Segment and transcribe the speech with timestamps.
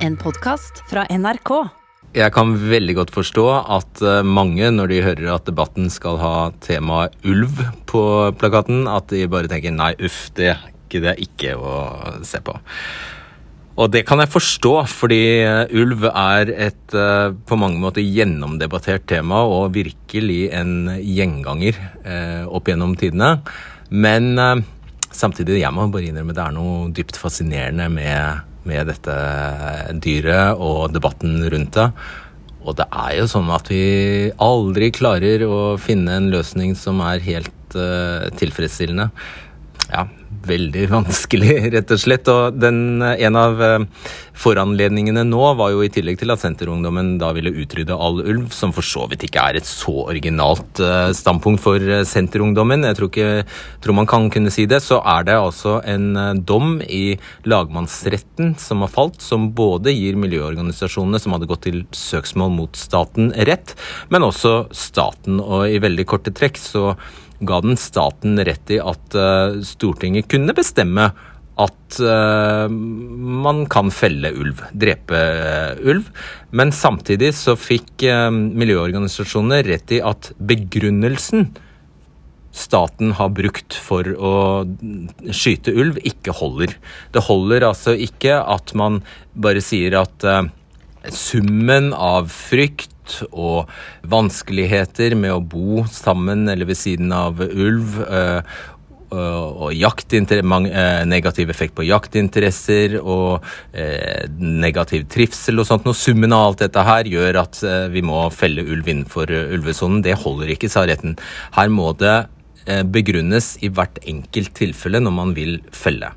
[0.00, 1.50] En podkast fra NRK.
[2.16, 6.32] Jeg kan veldig godt forstå at eh, mange, når de hører at debatten skal ha
[6.64, 7.60] temaet ulv
[7.90, 8.02] på
[8.40, 10.54] plakaten, at de bare tenker nei, uff, det
[10.88, 11.74] gidder jeg ikke å
[12.24, 12.56] se på.
[13.76, 19.04] Og det kan jeg forstå, fordi eh, ulv er et eh, på mange måter gjennomdebattert
[19.12, 21.76] tema og virkelig en gjenganger
[22.48, 23.34] opp gjennom tidene.
[23.92, 24.32] Men
[25.12, 29.14] samtidig, jeg må bare innrømme det er noe dypt fascinerende med med dette
[30.04, 31.88] dyret og debatten rundt det.
[32.60, 33.84] Og det er jo sånn at vi
[34.42, 39.08] aldri klarer å finne en løsning som er helt uh, tilfredsstillende.
[39.88, 40.04] Ja,
[40.46, 42.28] veldig vanskelig, rett og slett.
[42.30, 43.84] Og den, en av eh,
[44.40, 48.74] foranledningene nå var jo i tillegg til at Senterungdommen da ville utrydde all ulv, som
[48.76, 53.12] for så vidt ikke er et så originalt eh, standpunkt for eh, Senterungdommen, jeg tror,
[53.12, 53.46] ikke,
[53.84, 57.16] tror man kan kunne si det, så er det altså en dom i
[57.48, 63.32] lagmannsretten som har falt, som både gir miljøorganisasjonene som hadde gått til søksmål mot staten,
[63.48, 63.74] rett,
[64.12, 65.40] men også staten.
[65.40, 66.94] Og i veldig korte trekk så
[67.40, 71.10] ga den staten rett i at uh, Stortinget kunne bestemme
[71.60, 76.06] at uh, man kan felle ulv, drepe uh, ulv.
[76.56, 81.50] Men samtidig så fikk miljøorganisasjonene rett i at begrunnelsen
[82.50, 84.32] staten har brukt for å
[85.30, 86.72] skyte ulv, ikke holder.
[87.14, 88.98] Det holder altså ikke at man
[89.38, 90.26] bare sier at
[91.14, 92.90] summen av frykt
[93.30, 93.70] og
[94.10, 98.00] vanskeligheter med å bo sammen eller ved siden av ulv.
[98.06, 98.42] Eh,
[99.10, 103.42] og eh, negativ effekt på jaktinteresser og
[103.74, 105.88] eh, negativ trivsel og sånt.
[105.90, 110.04] Og summen av alt dette her gjør at vi må felle ulv innenfor ulvesonen.
[110.06, 111.18] Det holder ikke, sa retten.
[111.56, 112.20] Her må det
[112.92, 116.12] begrunnes i hvert enkelt tilfelle når man vil felle.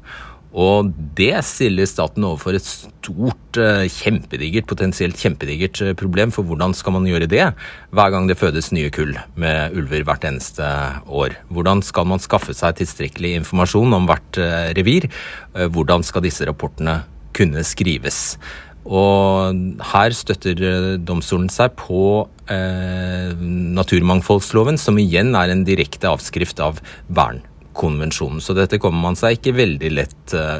[0.53, 6.29] Og det stiller staten overfor et stort, eh, kjempedigert, potensielt kjempedigert eh, problem.
[6.31, 7.47] For hvordan skal man gjøre det
[7.89, 10.63] hver gang det fødes nye kull med ulver hvert eneste
[11.09, 11.33] år?
[11.49, 15.09] Hvordan skal man skaffe seg tilstrekkelig informasjon om hvert eh, revir?
[15.53, 17.01] Hvordan skal disse rapportene
[17.33, 18.37] kunne skrives?
[18.83, 19.57] Og
[19.93, 23.31] her støtter domstolen seg på eh,
[23.79, 27.41] naturmangfoldsloven, som igjen er en direkte avskrift av vern
[27.77, 28.41] konvensjonen.
[28.43, 30.59] Så dette kommer man seg ikke veldig lett uh,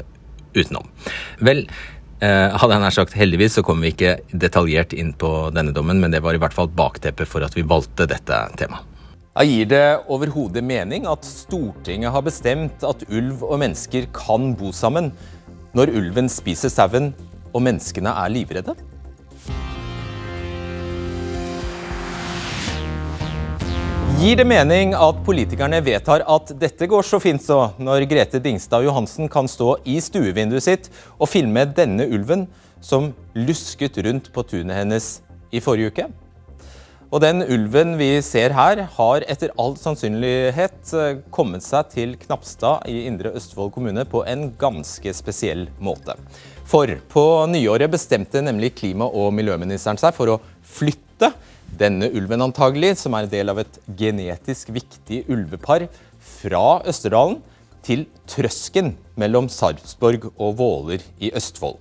[0.55, 0.87] utenom.
[1.45, 1.65] Vel,
[2.21, 6.01] uh, hadde jeg nær sagt heldigvis så kom vi ikke detaljert inn på denne dommen,
[6.01, 8.89] men det var i hvert fall bakteppet for at vi valgte dette temaet.
[9.33, 15.09] Gir det overhodet mening at Stortinget har bestemt at ulv og mennesker kan bo sammen
[15.73, 17.09] når ulven spiser sauen
[17.49, 18.75] og menneskene er livredde?
[24.23, 28.85] Gir det mening at politikerne vedtar at dette går så fint så, når Grete Dingstad
[28.85, 32.45] Johansen kan stå i stuevinduet sitt og filme denne ulven
[32.79, 35.09] som lusket rundt på tunet hennes
[35.51, 36.07] i forrige uke?
[37.11, 42.87] Og den ulven vi ser her, har etter all sannsynlighet eh, kommet seg til Knapstad
[42.87, 46.15] i Indre Østfold kommune på en ganske spesiell måte.
[46.63, 51.35] For på nyåret bestemte nemlig klima- og miljøministeren seg for å flytte
[51.79, 55.87] denne ulven antagelig, som er en del av et genetisk viktig ulvepar
[56.23, 57.39] fra Østerdalen
[57.83, 61.79] til Trøsken mellom Sarpsborg og Våler i Østfold.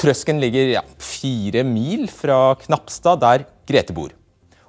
[0.00, 4.14] Trøsken ligger ja, fire mil fra Knapstad, der Grete bor.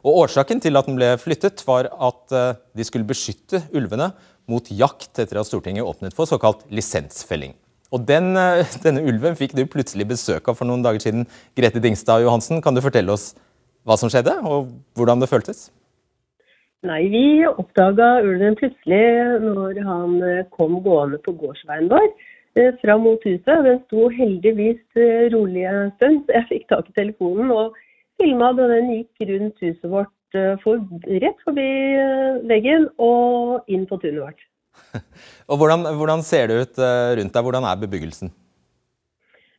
[0.01, 4.09] Og Årsaken til at den ble flyttet, var at uh, de skulle beskytte ulvene
[4.49, 7.53] mot jakt etter at Stortinget åpnet for såkalt lisensfelling.
[7.93, 11.29] Og den, uh, Denne ulven fikk du plutselig besøk av for noen dager siden.
[11.55, 13.31] Grete Dingstad Johansen, kan du fortelle oss
[13.87, 15.69] hva som skjedde, og hvordan det føltes?
[16.87, 19.03] Nei, Vi oppdaga ulven plutselig
[19.43, 22.07] når han eh, kom gående på gårdsveien vår
[22.57, 23.65] eh, fram mot huset.
[23.67, 27.77] Den sto heldigvis eh, rolig en stund, så jeg fikk tak i telefonen og
[28.21, 30.17] filma da den gikk rundt huset vårt,
[30.63, 30.79] for,
[31.21, 31.65] rett forbi
[32.47, 34.45] veggen og inn på tunet vårt.
[35.51, 37.43] og hvordan, hvordan ser det ut rundt deg?
[37.43, 38.31] Hvordan er bebyggelsen?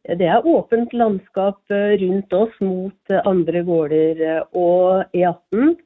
[0.03, 5.77] Det er åpent landskap eh, rundt oss mot eh, andre gårder eh, og E18.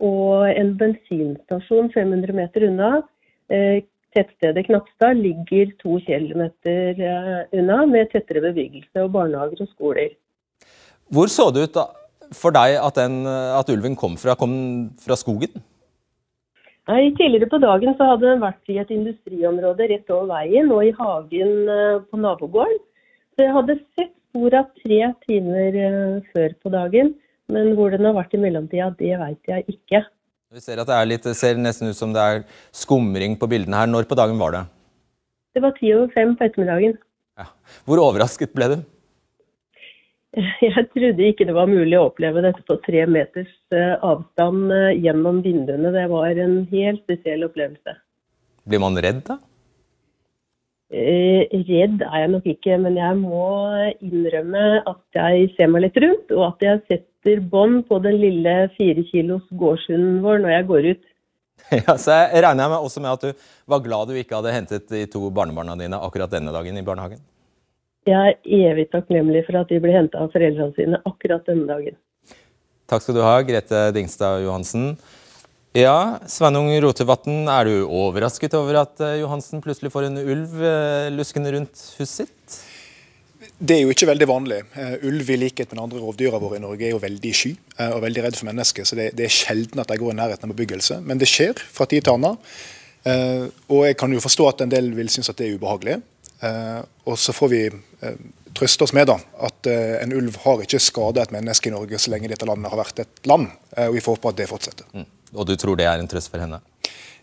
[0.00, 3.02] Og en bensinstasjon 500 meter unna,
[4.16, 6.46] tettstedet Knapstad, ligger to km
[7.52, 10.14] unna med tettere bebyggelse og barnehager og skoler.
[11.12, 11.84] Hvor så det ut da,
[12.32, 14.54] for deg at, den, at ulven kom fra, kom
[15.04, 15.60] fra skogen?
[16.88, 20.86] Nei, Tidligere på dagen så hadde den vært i et industriområde rett over veien og
[20.88, 21.52] i hagen
[22.08, 22.80] på nabogården.
[23.40, 27.14] Jeg hadde sett spor av tre timer eh, før på dagen,
[27.50, 30.04] men hvor den har vært i mellomtida, det veit jeg ikke.
[30.50, 32.40] Vi ser at det litt, ser nesten ut som det er
[32.74, 33.90] skumring på bildene her.
[33.90, 34.64] Når på dagen var det?
[35.54, 36.96] Det var ti over fem på ettermiddagen.
[37.38, 37.46] Ja.
[37.86, 38.80] Hvor overrasket ble du?
[40.62, 44.98] Jeg trodde ikke det var mulig å oppleve dette på tre meters eh, avstand eh,
[45.02, 45.90] gjennom vinduene.
[45.94, 47.96] Det var en helt spesiell opplevelse.
[48.70, 49.40] Blir man redd da?
[50.90, 53.44] Eh, redd er jeg nok ikke, men jeg må
[54.02, 58.54] innrømme at jeg ser meg litt rundt, og at jeg setter bånd på den lille
[58.74, 61.06] fire kilos gårdshunden vår når jeg går ut.
[61.76, 64.54] Ja, så jeg regner jeg med også med at du var glad du ikke hadde
[64.54, 67.20] hentet de to barnebarna dine akkurat denne dagen i barnehagen?
[68.08, 71.98] Jeg er evig takknemlig for at de ble henta av foreldrene sine akkurat denne dagen.
[72.90, 74.96] Takk skal du ha, Grete Dingstad Johansen.
[75.70, 81.10] Ja, Sveinung Rotevatn, er du overrasket over at eh, Johansen plutselig får en ulv eh,
[81.14, 82.56] luskende rundt huset sitt?
[83.54, 84.58] Det er jo ikke veldig vanlig.
[84.74, 87.52] Uh, ulv i likhet med andre rovdyra våre i Norge er jo veldig sky
[87.86, 90.56] og veldig redd for mennesker, så det, er sjelden at de går i nærheten av
[90.56, 90.98] bebyggelse.
[91.06, 92.40] Men det skjer fra tid til annen.
[93.68, 96.00] Og jeg kan jo forstå at en del vil synes at det er ubehagelig.
[97.04, 97.62] og så får vi
[98.60, 99.16] trøste oss med da,
[99.48, 102.80] at en ulv har ikke skada et menneske i Norge så lenge dette landet har
[102.80, 103.48] vært et land.
[103.80, 104.86] og vi får håpe at det fortsetter.
[104.94, 105.08] Mm.
[105.34, 106.60] Og du tror det er en trøst for henne?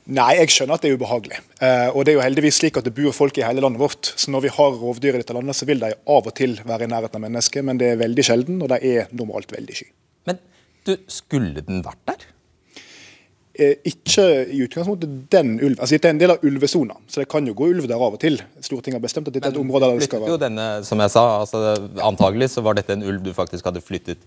[0.07, 1.39] Nei, jeg skjønner at det er ubehagelig.
[1.59, 4.13] Eh, og det er jo heldigvis slik at det bor folk i hele landet vårt.
[4.15, 6.87] Så når vi har rovdyr i dette landet, så vil de av og til være
[6.87, 9.89] i nærheten av mennesker, men det er veldig sjelden, og de er normalt veldig sky.
[10.29, 10.39] Men
[10.87, 12.23] du, skulle den vært der?
[13.57, 15.79] Ikke i utgangspunktet den ulv.
[15.79, 18.17] Altså, dette er en del av ulvesona, så det kan jo gå ulv der av
[18.17, 18.39] og til.
[18.61, 20.35] Stortinget har bestemt at dette er et område der det skal være.
[20.35, 21.63] Jo denne, som jeg sa, altså,
[22.05, 24.21] Antagelig så var dette en ulv du faktisk hadde flyttet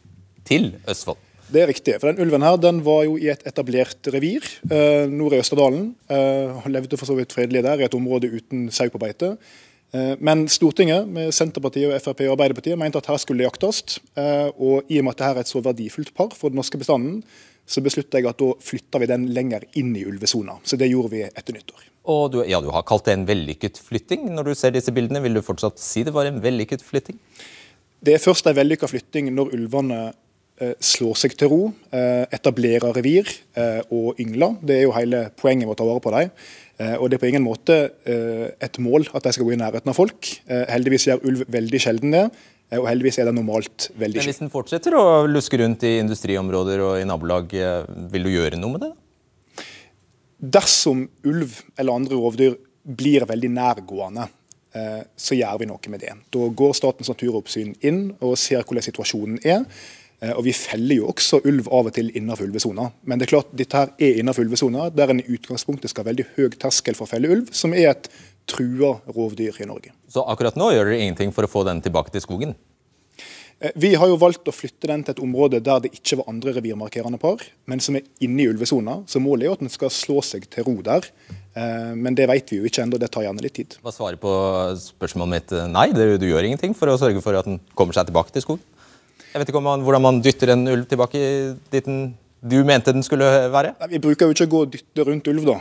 [0.49, 1.21] til Østfold?
[1.51, 1.97] Det er riktig.
[2.01, 5.89] for den Ulven her, den var jo i et etablert revir eh, nord i Østerdalen.
[6.07, 9.35] Eh, levde for så vidt fredelig der, i et område uten sau på beite.
[9.91, 13.99] Eh, men Stortinget, med Senterpartiet, og Frp og Arbeiderpartiet, mente at her skulle det jaktes.
[14.15, 16.79] Eh, og i og med at dette er et så verdifullt par for den norske
[16.79, 17.23] bestanden,
[17.71, 20.59] så besluttet jeg at da flytta vi den lenger inn i ulvesona.
[20.67, 21.87] Så det gjorde vi etter nyttår.
[22.11, 24.27] Og du, ja, du har kalt det en vellykket flytting.
[24.35, 27.21] Når du ser disse bildene, vil du fortsatt si det var en vellykket flytting?
[28.01, 30.01] Det er først en vellykka flytting når ulvene
[30.61, 31.61] Eh, slår seg til ro,
[31.97, 33.25] eh, etablerer revir
[33.57, 34.59] eh, og yngler.
[34.61, 36.35] Det er jo hele poenget med å ta vare på dem.
[36.81, 37.75] Og Det er på ingen måte
[38.65, 40.31] et mål at de skal gå i nærheten av folk.
[40.49, 42.23] Heldigvis gjør ulv veldig sjelden det.
[42.79, 46.83] Og heldigvis er det normalt veldig Men Hvis den fortsetter å luske rundt i industriområder
[46.87, 47.55] og i nabolag,
[48.13, 48.91] vil du gjøre noe med det?
[50.59, 52.55] Dersom ulv eller andre rovdyr
[52.87, 54.29] blir veldig nærgående,
[55.19, 56.15] så gjør vi noe med det.
[56.31, 59.67] Da går Statens naturoppsyn inn og ser hvordan situasjonen er.
[60.21, 62.91] Eh, og Vi feller jo også ulv av og til innenfor ulvesona.
[63.09, 66.11] Men det er klart, dette her er innenfor ulvesona, der en i utgangspunktet skal ha
[66.11, 68.11] veldig høy terskel for å felle ulv, som er et
[68.49, 69.93] trua rovdyr i Norge.
[70.11, 72.57] Så akkurat nå gjør dere ingenting for å få den tilbake til skogen?
[73.61, 76.31] Eh, vi har jo valgt å flytte den til et område der det ikke var
[76.33, 79.03] andre revirmarkerende par, men som er inne i ulvesona.
[79.11, 81.11] Så målet er jo at den skal slå seg til ro der.
[81.55, 83.77] Eh, men det vet vi jo ikke ennå, det tar gjerne litt tid.
[83.85, 84.33] Hva svarer på
[84.81, 88.33] spørsmålet mitt nei, du gjør ingenting for å sørge for at den kommer seg tilbake
[88.35, 88.65] til skogen?
[89.31, 91.21] Jeg vet ikke man, hvordan man dytter en ulv tilbake
[91.71, 93.75] dit den du mente den skulle være?
[93.83, 95.45] Nei, vi bruker jo ikke å gå og dytte rundt ulv.
[95.45, 95.59] da.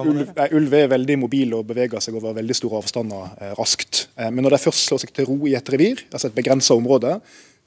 [0.00, 4.06] Ulv, nei, ulv, er veldig mobil og beveger seg over veldig store avstander eh, raskt.
[4.16, 6.76] Eh, men når de først slår seg til ro i et revir, altså et begrensa
[6.78, 7.18] område,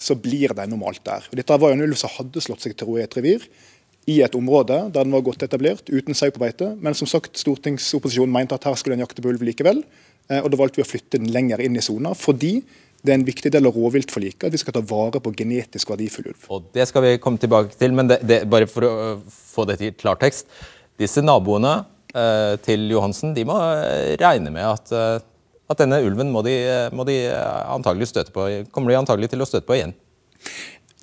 [0.01, 1.29] så blir de normalt der.
[1.29, 3.45] Og dette var jo en ulv som hadde slått seg til ro i et revir,
[4.09, 6.71] i et område der den var godt etablert, uten sau på beite.
[6.81, 9.81] Men som sagt, stortingsopposisjonen mente at her skulle den jakte på ulv likevel.
[10.29, 12.59] Eh, og da valgte vi å flytte den lenger inn i sona, fordi
[13.05, 16.31] det er en viktig del av rovviltforliket at vi skal ta vare på genetisk verdifull
[16.31, 16.47] ulv.
[16.49, 18.93] Og Det skal vi komme tilbake til, men det, det, bare for å
[19.29, 20.49] få dette i klartekst.
[20.99, 21.77] Disse naboene
[22.15, 24.95] eh, til Johansen de må eh, regne med at,
[25.69, 26.55] at denne ulven må de,
[26.95, 29.95] må de antagelig støte på, kommer de antagelig til å støte på igjen.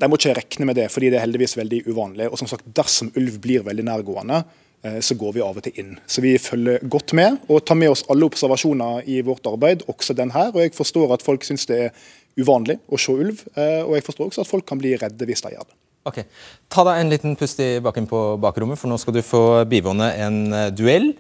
[0.03, 2.27] De må ikke regne med det, fordi det er heldigvis veldig uvanlig.
[2.33, 4.43] Og som sagt, Dersom ulv blir veldig nærgående,
[4.83, 5.93] så går vi av og til inn.
[6.11, 10.17] Så vi følger godt med og tar med oss alle observasjoner i vårt arbeid, også
[10.19, 10.51] den her.
[10.51, 11.93] Og jeg forstår at folk syns det er
[12.41, 15.45] uvanlig å se ulv, eh, og jeg forstår også at folk kan bli redde hvis
[15.45, 15.77] de gjør det.
[16.09, 16.25] Ok,
[16.73, 20.09] Ta deg en liten pust i bakken på bakrommet, for nå skal du få bivåne
[20.25, 21.13] en eh, duell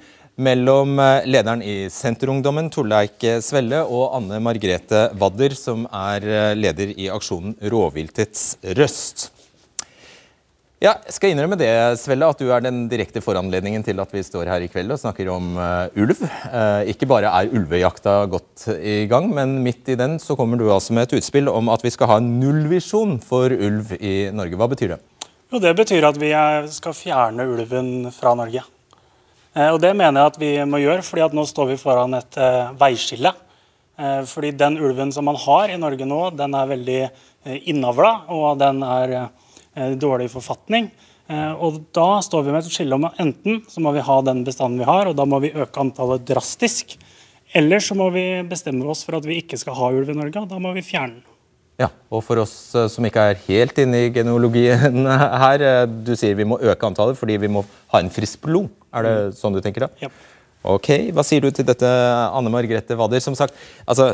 [0.42, 0.96] mellom
[1.28, 8.54] lederen i Senterungdommen, Torleik Svelle, og Anne Margrethe Wadder, som er leder i aksjonen Rovviltets
[8.80, 9.28] røst.
[10.82, 11.68] Ja, jeg skal innrømme det,
[12.00, 14.98] Svelle, at du er den direkte foranledningen til at vi står her i kveld og
[14.98, 16.24] snakker om uh, ulv.
[16.50, 20.64] Uh, ikke bare er ulvejakta godt i gang, men midt i den så kommer du
[20.74, 24.58] altså med et utspill om at vi skal ha en nullvisjon for ulv i Norge.
[24.58, 24.98] Hva betyr det?
[25.52, 26.32] Jo, Det betyr at vi
[26.74, 28.64] skal fjerne ulven fra Norge.
[29.54, 32.18] Uh, og Det mener jeg at vi må gjøre, fordi at nå står vi foran
[32.18, 32.40] et
[32.80, 33.30] veiskille.
[34.26, 37.00] Fordi den ulven som man har i Norge nå, den er veldig
[37.70, 39.12] innavla, og den er
[39.74, 40.90] dårlig forfatning.
[41.30, 44.18] Eh, og da står vi med et skille om at enten så må vi ha
[44.26, 46.96] den bestanden vi har, og da må vi øke antallet drastisk.
[47.54, 50.42] Eller så må vi bestemme oss for at vi ikke skal ha ulv i Norge,
[50.42, 51.28] og da må vi fjerne den.
[51.80, 55.06] Ja, og for oss eh, som ikke er helt inne i genealogien
[55.44, 57.64] her, eh, du sier vi må øke antallet fordi vi må
[57.94, 58.68] ha en frisk blod.
[58.92, 59.38] Er det mm.
[59.38, 59.92] sånn du tenker da?
[60.02, 60.12] Ja.
[60.62, 63.22] Ok, Hva sier du til dette, Anne Margrethe Wader?
[63.24, 64.12] Som sagt, altså,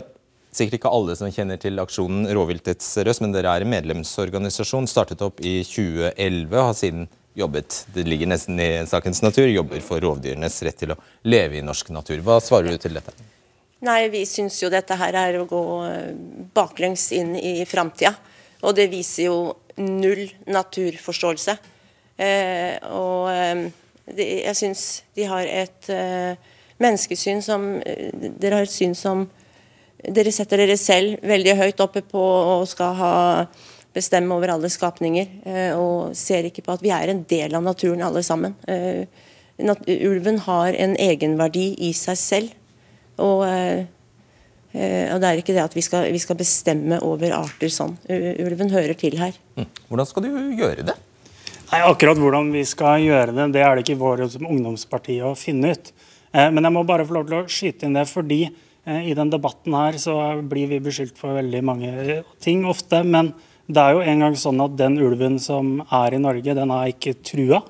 [0.55, 5.23] sikkert ikke alle som kjenner til aksjonen Rovviltets Røst, men dere er en medlemsorganisasjon, startet
[5.25, 10.03] opp i 2011 og har siden jobbet det ligger nesten i sakens natur, jobber for
[10.03, 12.23] rovdyrenes rett til å leve i norsk natur.
[12.27, 13.15] Hva svarer du til dette?
[13.87, 16.11] Nei, vi syns jo dette her er å gå eh,
[16.55, 18.11] baklengs inn i framtida.
[18.67, 19.37] Og det viser jo
[19.79, 21.55] null naturforståelse.
[22.19, 23.69] Eh, og eh,
[24.11, 26.35] det, jeg syns de har et eh,
[26.83, 29.29] menneskesyn som eh, Dere har et syn som
[29.99, 33.15] Dere setter dere selv veldig høyt oppe på og skal ha
[33.95, 35.33] bestemme over alle skapninger.
[35.49, 38.55] Eh, og ser ikke på at vi er en del av naturen alle sammen.
[39.59, 42.55] Ulven har en egenverdi i seg selv.
[43.19, 43.87] Og, eh,
[44.73, 47.97] eh, og det er ikke det at vi skal, vi skal, bestemme over arter sånn.
[48.09, 49.35] Ulven hører til her.
[49.59, 49.67] Mm.
[49.89, 50.99] Hvordan skal du gjøre det?
[51.69, 55.35] Nei, Akkurat hvordan vi skal gjøre det, det er det ikke vår som ungdomsparti å
[55.37, 55.91] finne ut.
[56.33, 58.47] Eh, men jeg må bare få lov til å skyte inn det, fordi
[58.89, 60.15] i den debatten her så
[60.49, 63.03] blir vi beskyldt for veldig mange ting ofte.
[63.05, 63.35] Men
[63.69, 66.93] det er jo en gang sånn at den ulven som er i Norge, den er
[66.95, 67.61] ikke trua.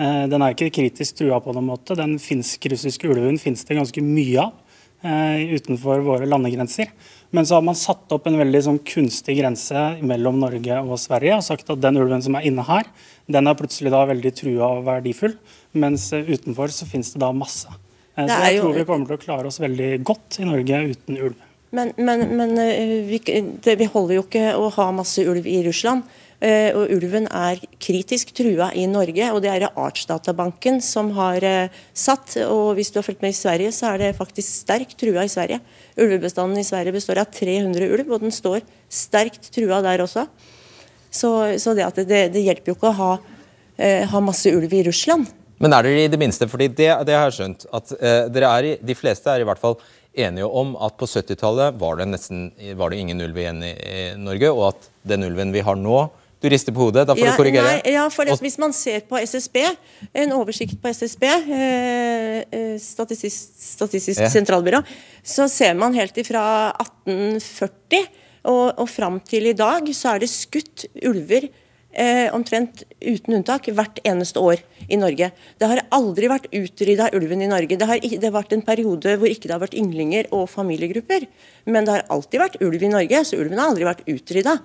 [0.00, 1.94] Den er ikke kritisk trua på noen måte.
[1.98, 4.56] Den finsk-russiske ulven finnes det ganske mye av.
[5.00, 6.90] Eh, utenfor våre landegrenser.
[7.30, 11.38] Men så har man satt opp en veldig sånn kunstig grense mellom Norge og Sverige
[11.38, 12.84] og sagt at den ulven som er inne her,
[13.24, 15.38] den er plutselig da veldig trua og verdifull.
[15.72, 17.72] Mens eh, utenfor så finnes det da masse.
[18.24, 21.20] Eh, så jeg tror vi kommer til å klare oss veldig godt i Norge uten
[21.20, 21.46] ulv.
[21.70, 22.56] Men, men, men
[23.06, 23.20] vi,
[23.62, 26.08] det, vi holder jo ikke å ha masse ulv i Russland.
[26.40, 31.44] Eh, og ulven er kritisk trua i Norge, og det er det Artsdatabanken som har
[31.44, 32.38] eh, satt.
[32.46, 35.32] Og hvis du har fulgt med i Sverige, så er det faktisk sterkt trua i
[35.32, 35.60] Sverige.
[36.00, 40.24] Ulvebestanden i Sverige består av 300 ulv, og den står sterkt trua der også.
[41.12, 43.10] Så, så det, det, det, hjelper jo ikke å ha,
[43.76, 45.28] eh, ha, masse ulv i Russland.
[45.60, 48.52] Men er dere i det minste, fordi det, det har jeg skjønt, at eh, dere
[48.56, 49.76] er i, de fleste er i hvert fall
[50.16, 54.64] enige om at på 70-tallet var, var, det ingen ulv igjen i, i Norge, og
[54.72, 56.08] at den ulven vi har nå,
[56.40, 57.04] du rister på hodet.
[57.04, 57.74] Da får ja, du korrigere.
[57.76, 59.60] Nei, ja, for Hvis man ser på SSB,
[60.22, 64.30] en oversikt på SSB, eh, eh, Statistisk, Statistisk ja.
[64.32, 64.80] sentralbyrå,
[65.20, 66.42] så ser man helt ifra
[66.80, 68.08] 1840
[68.48, 71.50] og, og fram til i dag, så er det skutt ulver
[71.92, 75.30] eh, omtrent uten unntak hvert eneste år i Norge.
[75.58, 77.78] Det har aldri vært utrydda ulven i Norge.
[77.78, 81.26] Det har, det har, vært en periode hvor ikke det har vært ynglinger og familiegrupper.
[81.70, 84.58] Men det har alltid vært ulv i Norge, så ulven har aldri vært utrydda.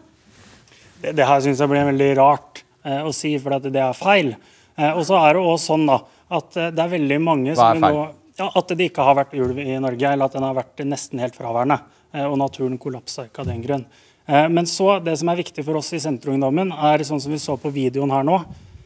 [1.01, 3.97] Det, det her syns jeg blir veldig rart eh, å si, for at det er
[3.97, 4.35] feil.
[4.75, 5.99] Eh, og så er det også sånn da,
[6.35, 7.99] at eh, det er veldig mange Hva er feil?
[7.99, 10.83] Nå, ja, At det ikke har vært ulv i Norge, eller at den har vært
[10.87, 11.79] nesten helt fraværende.
[12.15, 13.85] Eh, og naturen kollapsa ikke av den grunn.
[14.27, 17.41] Eh, men så, det som er viktig for oss i Senterungdommen, er sånn som vi
[17.41, 18.39] så på videoen her nå,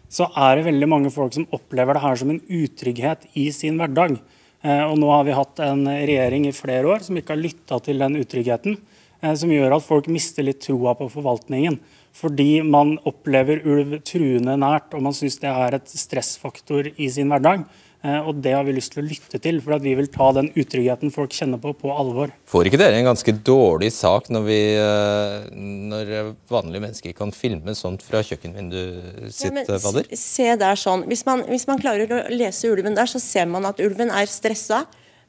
[0.09, 3.77] så er det veldig mange folk som opplever det her som en utrygghet i sin
[3.79, 4.17] hverdag.
[4.61, 7.79] Eh, og nå har vi hatt en regjering i flere år som ikke har lytta
[7.85, 8.79] til den utryggheten.
[9.19, 11.73] Som gjør at folk mister litt troa på forvaltningen
[12.15, 17.29] fordi man opplever ulv truende nært, og man syns det er et stressfaktor i sin
[17.31, 17.65] hverdag.
[17.99, 20.29] Eh, og Det har vi lyst til å lytte til, for at vi vil ta
[20.37, 22.31] den utryggheten folk kjenner på, på alvor.
[22.47, 25.49] Får ikke dere en ganske dårlig sak når, vi, eh,
[25.91, 26.13] når
[26.51, 29.51] vanlige mennesker kan filme sånt fra kjøkkenvinduet sitt?
[29.51, 31.03] Ja, men, se der sånn.
[31.11, 34.31] Hvis man, hvis man, klarer å lese ulven der, så ser man at ulven er
[34.31, 34.85] stressa.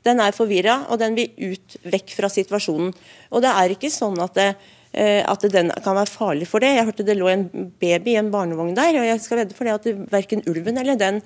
[0.06, 2.94] Den er forvirra, og den vil ut vekk fra situasjonen.
[3.34, 4.52] Og det er ikke sånn at det,
[4.90, 6.72] Eh, at den kan være farlig for det.
[6.74, 7.44] Jeg hørte det lå en
[7.78, 10.98] baby i en barnevogn der, og jeg skal vedde for det at verken ulven eller
[10.98, 11.20] den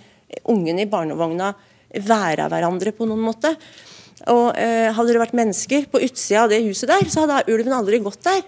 [0.51, 1.53] ungen i barnevogna
[1.95, 3.55] være av hverandre på noen måte.
[4.31, 7.77] Og eh, Hadde det vært mennesker på utsida av det huset der, så hadde ulven
[7.77, 8.43] aldri gått der.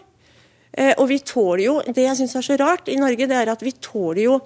[0.73, 3.52] Eh, og vi tåler jo, Det jeg syns er så rart i Norge, det er
[3.52, 4.40] at vi tåler jo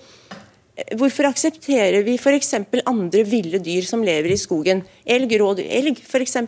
[0.97, 2.55] Hvorfor aksepterer vi f.eks.
[2.89, 4.81] andre ville dyr som lever i skogen?
[5.05, 6.39] Elg, rådyr, elg f.eks.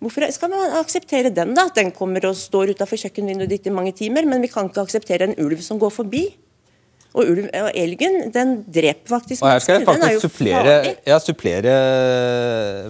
[0.00, 1.66] Hvorfor skal man akseptere den, da?
[1.68, 4.86] At Den kommer og står utafor kjøkkenvinduet ditt i mange timer, men vi kan ikke
[4.86, 6.24] akseptere en ulv som går forbi.
[7.14, 10.72] Og, ulv, og elgen den dreper faktisk og Her skal jeg faktisk supplere,
[11.06, 11.74] ja, supplere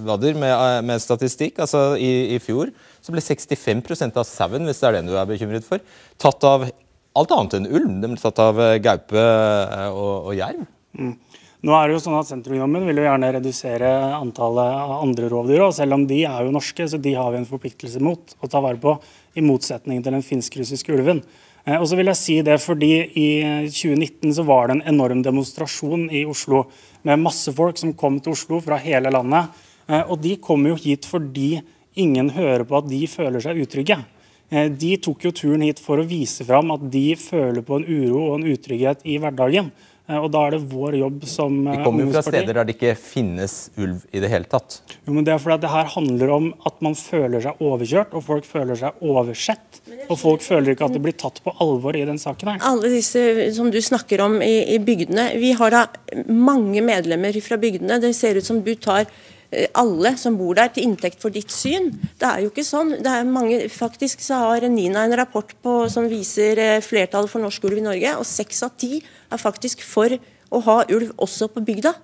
[0.07, 0.55] Vader, med,
[0.89, 1.61] med, statistikk.
[1.61, 2.73] Altså, i, i, fjor
[3.05, 5.85] så ble 65% av sauen, hvis det er den du er bekymret for,
[6.17, 7.93] tatt av alt annet enn ulv.
[8.01, 10.65] Den ble tatt av gaupe eh, og, og jerv.
[10.97, 11.15] Mm.
[11.65, 15.63] Nå er det jo sånn at Senterungdommen vil jo gjerne redusere antallet av andre rovdyr.
[15.65, 18.51] og Selv om de er jo norske, så de har vi en forpliktelse mot å
[18.53, 18.99] ta vare på.
[19.37, 21.23] I motsetning til den finsk-russiske ulven.
[21.65, 23.29] Eh, og så vil jeg si det fordi I
[23.73, 26.67] 2019 så var det en enorm demonstrasjon i Oslo
[27.05, 29.53] med masse folk som kom til Oslo fra hele landet.
[29.89, 31.57] Eh, og de kommer jo hit fordi
[32.01, 33.99] ingen hører på at de føler seg utrygge.
[34.51, 37.89] Eh, de tok jo turen hit for å vise fram at de føler på en
[37.89, 39.73] uro og en utrygghet i hverdagen.
[40.09, 42.77] Eh, og Da er det vår jobb som Vi kommer jo fra steder der det
[42.77, 44.81] ikke finnes ulv i det hele tatt.
[45.07, 48.13] Jo, men Det er fordi at det her handler om at man føler seg overkjørt,
[48.13, 49.81] og folk føler seg oversett.
[50.09, 52.61] Og folk føler ikke at de blir tatt på alvor i den saken her.
[52.63, 55.87] Alle disse som du snakker om i, i bygdene, vi har da
[56.29, 58.01] mange medlemmer fra bygdene.
[58.01, 59.34] Det ser ut som du tar Eh,
[59.77, 61.91] alle som bor der, til inntekt for ditt syn.
[62.21, 62.97] Det er jo ikke sånn.
[63.05, 67.45] Det er mange, faktisk så har Nina en rapport på, som viser eh, flertallet for
[67.45, 70.15] norsk ulv i Norge, og seks av ti er faktisk for
[70.55, 71.95] å ha ulv også på bygda.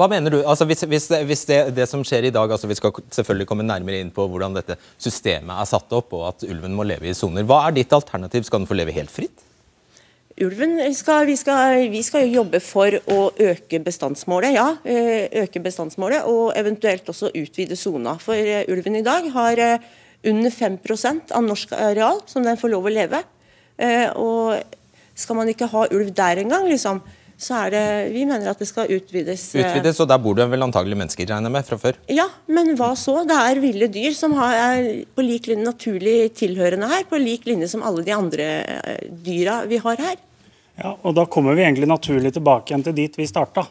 [0.00, 0.38] Hva mener du?
[0.40, 3.66] Altså, hvis, hvis, hvis det, det, som skjer i dag, altså Vi skal selvfølgelig komme
[3.66, 7.16] nærmere inn på hvordan dette systemet er satt opp, og at ulven må leve i
[7.16, 7.44] soner.
[7.44, 8.48] Hva er ditt alternativ?
[8.48, 9.44] Skal den få leve helt fritt?
[10.40, 14.68] Ulven skal, vi, skal, vi skal jobbe for å øke bestandsmålet, ja.
[14.84, 18.14] Eh, øke bestandsmålet, og eventuelt også utvide sona.
[18.22, 19.90] For eh, ulven i dag har eh,
[20.32, 23.20] under 5% av norsk areal som den får lov å leve.
[24.22, 24.60] Og
[25.18, 27.00] skal man ikke ha ulv der engang, liksom,
[27.42, 27.84] så er det
[28.14, 29.48] Vi mener at det skal utvides.
[29.58, 31.98] Utvides, Og der bor det vel antagelig mennesker, regner med, fra før?
[32.12, 33.18] Ja, men hva så?
[33.28, 37.70] Det er ville dyr som er på lik linje naturlig tilhørende her, på lik linje
[37.72, 38.48] som alle de andre
[39.26, 40.20] dyra vi har her.
[40.78, 43.66] Ja, og Da kommer vi egentlig naturlig tilbake igjen til dit vi starta.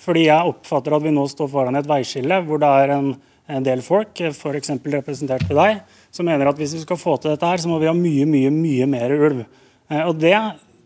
[0.00, 3.12] Fordi jeg oppfatter at vi nå står foran et veiskille hvor det er en,
[3.48, 4.74] en del folk, f.eks.
[4.92, 5.80] representert ved deg,
[6.12, 8.26] som mener at hvis vi skal få til dette her, så må vi ha mye,
[8.28, 9.46] mye, mye mer ulv.
[9.90, 10.34] Eh, og det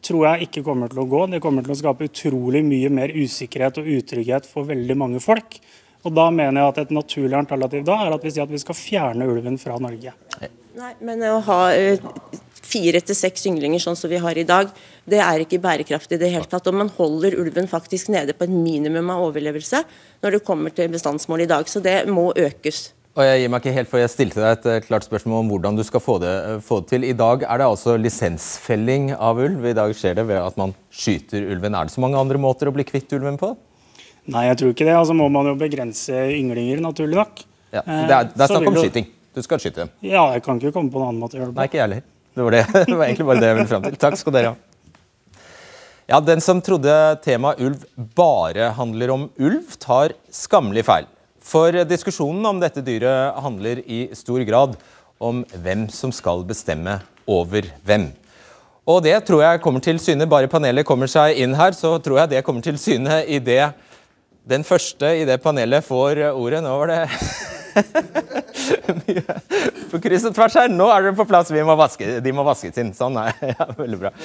[0.04, 1.26] tror jeg ikke kommer til å gå.
[1.32, 5.58] Det kommer til å skape utrolig mye mer usikkerhet og utrygghet for veldig mange folk.
[6.06, 8.60] Og da mener jeg at et naturlig alternativ da er at vi sier at vi
[8.62, 10.14] skal fjerne ulven fra Norge.
[10.80, 12.00] Nei, men å ha eh,
[12.70, 14.70] fire til seks ynglinger sånn som vi har i dag,
[15.10, 16.68] det er ikke bærekraftig i det hele tatt.
[16.70, 19.82] Og man holder ulven faktisk nede på et minimum av overlevelse
[20.24, 21.68] når det kommer til bestandsmål i dag.
[21.68, 22.90] Så det må økes.
[23.18, 25.48] Og Jeg gir meg ikke helt for jeg stilte deg et eh, klart spørsmål om
[25.50, 27.06] hvordan du skal få det, eh, få det til.
[27.08, 29.66] I dag er det altså lisensfelling av ulv.
[29.66, 31.74] I dag skjer det ved at man skyter ulven.
[31.74, 33.50] Er det så mange andre måter å bli kvitt ulven på?
[34.30, 34.94] Nei, jeg tror ikke det.
[34.94, 37.44] Altså må man jo begrense ynglinger, naturlig nok.
[37.74, 39.10] Ja, det er, det er snakk om skyting.
[39.34, 39.94] Du skal skyte dem.
[40.06, 41.58] Ja, jeg kan ikke komme på noen annen måte å gjøre det på.
[41.58, 42.08] Nei, ikke jeg heller.
[42.30, 42.64] Det var, det.
[42.92, 44.02] det var egentlig bare det jeg ville fram til.
[44.06, 44.58] Takk skal dere ha.
[46.10, 46.94] Ja, Den som trodde
[47.26, 47.82] temaet ulv
[48.14, 51.10] bare handler om ulv, tar skammelig feil.
[51.40, 54.76] For diskusjonen om dette dyret handler i stor grad
[55.20, 56.98] om hvem som skal bestemme
[57.28, 58.10] over hvem.
[58.90, 62.18] Og det tror jeg kommer til syne bare panelet kommer seg inn her, så tror
[62.22, 63.72] jeg det kommer til syne i det
[64.50, 66.62] den første i det panelet får ordet.
[66.64, 67.02] Nå var det
[69.92, 70.68] på kryss og tvers her.
[70.72, 71.52] Nå er dere på plass.
[71.52, 72.90] Må vaske, de må vaskes inn.
[72.96, 74.10] Sånn er ja, Veldig bra.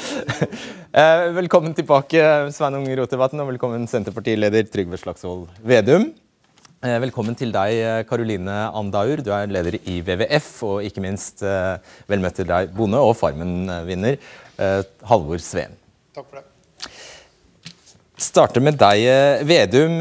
[0.96, 2.22] Eh, velkommen tilbake,
[2.56, 6.08] Sveinung Rotevatn, og velkommen Senterpartileder Trygve Slagsvold Vedum.
[6.86, 9.24] Eh, velkommen til deg, Karoline Andaur.
[9.26, 13.16] Du er leder i WWF, og ikke minst eh, vel møtt til deg, bonde og
[13.18, 14.20] Farmen-vinner,
[15.10, 15.74] Halvor Sveen.
[16.14, 16.92] Takk for det.
[18.22, 19.02] Starter med deg,
[19.50, 19.98] Vedum.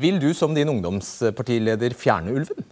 [0.00, 2.62] Vil du som din ungdomspartileder fjerne ulven?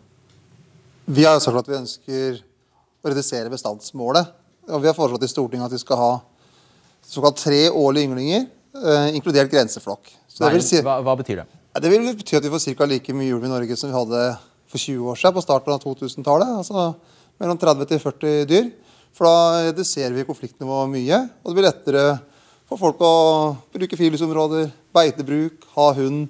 [1.04, 4.30] Vi har sagt at vi ønsker å redusere bestandsmålet.
[4.70, 6.12] Og vi har foreslått i Stortinget at vi skal ha
[7.04, 8.46] såkalt tre årlige ynglinger,
[8.80, 10.08] eh, inkludert grenseflokk.
[10.40, 11.63] Nei, si, hva, hva, betyr det?
[11.74, 12.86] Det vil bety at vi får ca.
[12.86, 14.22] like mye ulv i Norge som vi hadde
[14.70, 16.54] for 20 år siden, på starten av 2000-tallet.
[16.62, 16.94] Altså
[17.42, 18.70] mellom 30 til 40 dyr.
[19.14, 21.18] For da reduserer vi konfliktnivået mye.
[21.42, 22.04] Og det blir lettere
[22.70, 23.14] for folk å
[23.74, 26.28] bruke friluftsområder, beitebruk, ha hund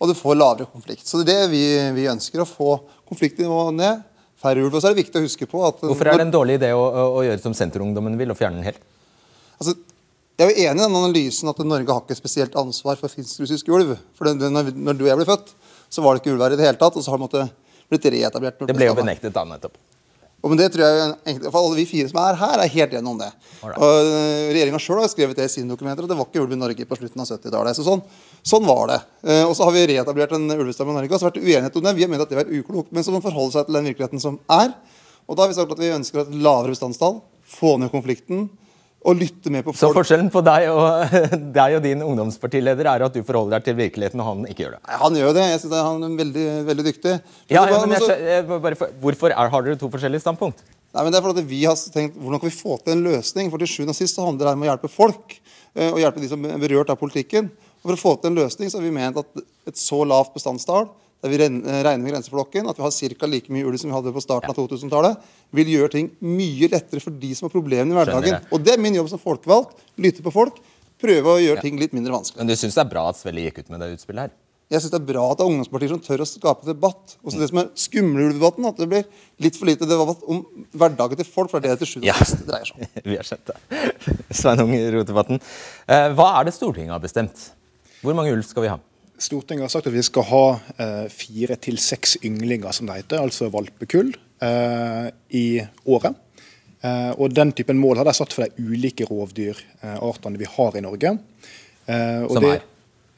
[0.00, 1.04] og du får lavere konflikt.
[1.04, 1.64] Så det er det vi,
[1.98, 4.06] vi ønsker, å få konfliktnivået ned.
[4.40, 4.72] Færre ulv.
[4.72, 6.70] Og så er det viktig å huske på at Hvorfor er det en dårlig idé
[6.72, 6.84] å,
[7.18, 8.80] å gjøre som Senterungdommen vil, og fjerne den helt?
[9.60, 9.76] Altså,
[10.40, 13.66] jeg er jo enig i den analysen at Norge har ikke spesielt ansvar for finsk-russisk
[13.76, 13.92] ulv.
[14.16, 15.50] For det, når, du og jeg ble født,
[15.92, 16.96] så var det ikke ulv her i det hele tatt.
[16.96, 17.42] og så har det
[17.90, 18.62] blitt reetablert.
[18.70, 19.76] Det ble jo benektet da, nettopp.
[20.40, 23.12] Og men det tror jeg, for Alle vi fire som er her, er helt enige
[23.12, 23.28] om det.
[23.68, 26.54] Og eh, Regjeringa sjøl har skrevet det i sine dokumenter, at det var ikke ulv
[26.56, 27.76] i Norge på slutten av 70-tallet.
[27.76, 28.00] Så sånn,
[28.40, 28.98] sånn, var det.
[29.26, 31.12] Eh, og så har vi reetablert en ulvestamme i Norge.
[31.12, 31.94] og så har vært uenighet om det.
[31.98, 32.88] Vi har ment at det var uklokt.
[32.96, 34.72] Men så må man forholde seg til den virkeligheten som er.
[35.28, 37.20] Og da har vi sagt at vi ønsker et lavere bestandstall,
[37.60, 38.48] få ned konflikten
[39.00, 39.80] og lytte med på folk.
[39.80, 41.14] Så forskjellen på deg og,
[41.58, 44.74] deg og din ungdomspartileder er at du forholder deg til virkeligheten, og han ikke gjør
[44.76, 44.82] det?
[45.04, 45.46] Han gjør det.
[45.54, 47.14] Jeg synes Han er veldig, veldig dyktig.
[47.48, 50.60] Ja, ja, men jeg, jeg, bare, hvorfor er, har dere to forskjellige standpunkt?
[50.90, 53.50] Nei, men det er fordi Vi har tenkt hvordan kan vi få til en løsning.
[53.52, 55.36] For til sjuende og sist så handler det om å hjelpe folk.
[55.72, 57.48] Eh, og hjelpe de som er berørt av politikken.
[57.80, 60.34] Og For å få til en løsning så har vi ment at et så lavt
[60.36, 63.28] bestandstall der vi regner med grenseflokken, at vi har ca.
[63.28, 67.02] like mye ulv som vi hadde på starten av 2000-tallet, vil gjøre ting mye lettere
[67.04, 68.46] for de som har problemene i hverdagen.
[68.50, 69.76] Og det er min jobb som folkevalgt.
[70.00, 70.62] Lytte på folk.
[71.00, 71.64] Prøve å gjøre ja.
[71.64, 72.40] ting litt mindre vanskelig.
[72.40, 74.38] Men du syns det er bra at Svelle gikk ut med det utspillet her?
[74.70, 77.16] Jeg syns det er bra at det er ungdomspartier som tør å skape debatt.
[77.26, 79.08] Også det som er skumle i ulvedebatten, at det blir
[79.42, 80.44] litt for lite debatt om
[80.78, 81.50] hverdagen til folk.
[81.50, 82.92] for det er det til sjuende og sist dreier seg om.
[83.10, 83.56] Vi har skjønt det.
[84.40, 85.40] Sveinung Rotevatn,
[85.90, 87.48] eh, hva er det Stortinget har bestemt?
[88.04, 88.78] Hvor mange ulv skal vi ha?
[89.20, 90.44] Stortinget har sagt at vi skal ha
[90.80, 95.46] eh, fire til seks ynglinger, som det heter, altså valpekull, eh, i
[95.84, 96.16] året.
[96.80, 100.84] Eh, og Den typen mål har de satt for de ulike rovdyrartene vi har i
[100.84, 101.14] Norge.
[101.84, 102.66] Eh, som det, er?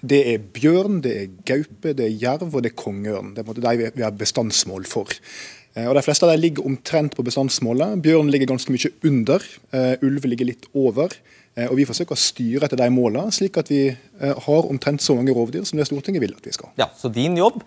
[0.02, 3.34] Det er bjørn, det er gaupe, det er jerv og det er kongeørn.
[3.36, 5.14] Det er de vi har bestandsmål for.
[5.76, 8.02] Eh, og De fleste av dem ligger omtrent på bestandsmålet.
[8.02, 9.46] Bjørn ligger ganske mye under.
[10.02, 11.14] Ulv ligger litt over.
[11.58, 15.04] Uh, og Vi forsøker å styre etter de målene, slik at vi uh, har omtrent
[15.04, 16.72] så mange rovdyr som det Stortinget vil at vi skal.
[16.80, 17.60] Ja, Så din jobb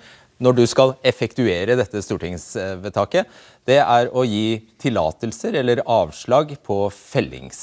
[0.43, 3.29] når du skal effektuere dette stortingsvedtaket,
[3.63, 7.61] det er å gi tillatelser eller avslag på, fellings,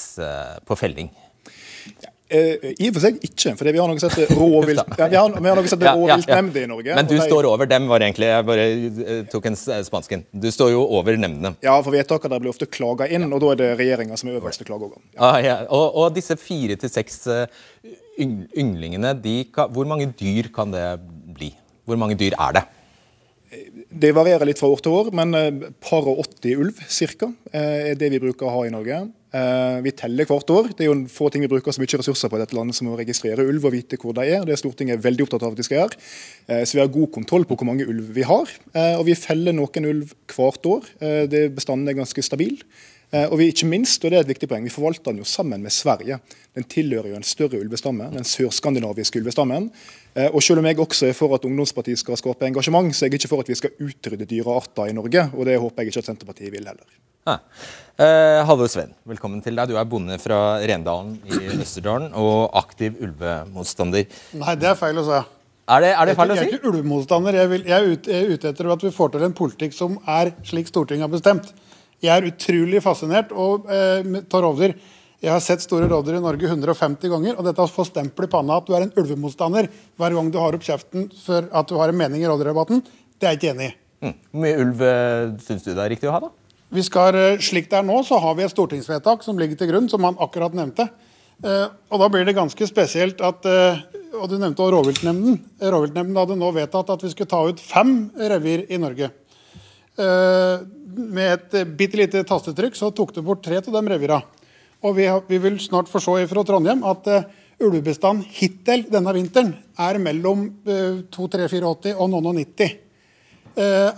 [0.64, 1.10] på felling?
[2.00, 2.11] Ja.
[2.32, 5.90] Eh, I og for seg ikke, for vi har noe som heter råvilt, ja, heter
[5.92, 6.96] rovviltnemnd i Norge.
[6.96, 10.24] Men du de, står over dem, var egentlig Jeg bare eh, tok en spansken.
[10.32, 11.54] Du står jo over nemndene.
[11.64, 14.64] Ja, for vedtakene blir ofte klaga inn, og da er det regjeringa som er øverste
[14.68, 15.02] klageorgan.
[15.12, 15.32] Ja.
[15.32, 17.64] Ah, og, og, disse fire til seks eh,
[18.22, 20.86] ynglingene, de, hvor mange dyr kan det
[21.36, 21.52] bli?
[21.88, 22.68] Hvor mange dyr er det?
[23.92, 25.36] Det varierer litt fra år til år, men
[25.84, 27.28] par og 80 ulv ca.
[27.52, 29.02] er det vi bruker å ha i Norge.
[29.32, 30.70] Eh, vi teller hvert år.
[30.76, 32.90] Det er jo få ting vi bruker så mye ressurser på i dette landet som
[32.92, 34.44] å registrere ulv og vite hvor de er.
[34.44, 36.00] Det er Stortinget er veldig opptatt av at vi skal gjøre.
[36.52, 38.52] Eh, så vi har god kontroll på hvor mange ulv vi har.
[38.76, 40.90] Eh, og vi feller noen ulv hvert år.
[41.32, 42.60] Det Bestanden er ganske stabil.
[43.12, 45.60] Og vi, ikke minst, og det er et viktig poeng, vi forvalter den jo sammen
[45.60, 46.16] med Sverige.
[46.56, 49.66] Den tilhører jo en større ulvestamme, den sørskandinaviske ulvestammen.
[50.32, 53.20] Og selv om jeg også er for at ungdomspartiet skal skape engasjement, så er jeg
[53.20, 55.26] ikke for at vi skal utrydde dyrearter i Norge.
[55.36, 56.88] Og det håper jeg ikke at Senterpartiet vil heller.
[57.22, 57.38] Ah.
[58.02, 59.70] Eh, Halvor Sveen, velkommen til deg.
[59.70, 64.08] Du er bonde fra Rendalen i Østerdalen og aktiv ulvemotstander.
[64.40, 65.20] Nei, det er feil å si.
[65.70, 66.40] Er det, er det feil å si?
[66.40, 67.38] Jeg er ikke ulvemotstander.
[67.38, 69.76] Jeg, vil, jeg, er ute, jeg, er ute etter at vi får til en politikk
[69.76, 71.52] som er slik Stortinget har bestemt.
[72.02, 74.74] Jeg er utrolig fascinert og, eh, tar rovdyr.
[75.22, 78.30] Jeg har sett store rovdyr i Norge 150 ganger, og dette å få stempel i
[78.30, 81.76] panna at du er en ulvemotstander hver gang du har opp kjeften for at du
[81.78, 82.82] har en mening i rovdyrdebatten,
[83.20, 83.74] det er jeg ikke enig i.
[84.02, 84.14] Mm.
[84.32, 86.30] Hvor mye ulv eh, syns du det er riktig å ha, da?
[86.72, 89.70] Vi skal, eh, slik det er nå, så har vi et stortingsvedtak som ligger til
[89.70, 90.88] grunn, som han akkurat nevnte.
[91.44, 93.78] Eh, og Da blir det ganske spesielt at eh,
[94.12, 95.38] og Du nevnte rovviltnemnden.
[95.62, 99.08] Rovviltnemnden hadde nå vedtatt at vi skulle ta ut fem revir i Norge.
[100.92, 104.18] Med et bitte lite tastetrykk så tok det bort tre av de revira.
[104.82, 107.08] Og vi, vi, vil snart få se fra Trondheim at
[107.62, 112.76] ulvebestanden hittil denne vinteren er mellom 2-3-84 og noen og 90.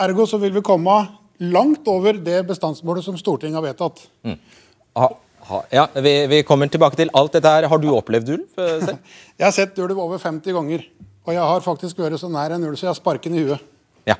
[0.05, 0.99] Ergo så vil vi komme
[1.39, 4.05] langt over det bestandsmålet som Stortinget har vedtatt.
[4.23, 4.39] Mm.
[4.95, 5.09] Ha,
[5.49, 7.69] ha, ja, vi, vi, kommer tilbake til alt dette her.
[7.71, 9.15] Har du opplevd ulv eh, selv?
[9.39, 10.85] jeg har sett ulv over 50 ganger.
[11.25, 13.47] Og jeg har faktisk vært så nær en ulv så jeg har sparket den i
[13.49, 13.73] huet.
[14.09, 14.19] Ja,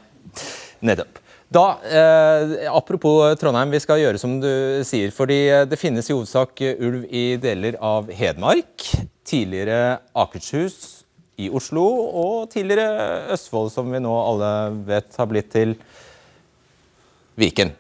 [0.85, 1.21] nettopp.
[1.53, 5.11] Da, eh, Apropos Trondheim, vi skal gjøre som du sier.
[5.15, 8.89] fordi eh, Det finnes i hovedsak ulv i deler av Hedmark.
[9.25, 11.05] Tidligere Akershus
[11.37, 14.51] i Oslo og tidligere Østfold, som vi nå alle
[14.87, 15.75] vet har blitt til
[17.35, 17.73] Viken.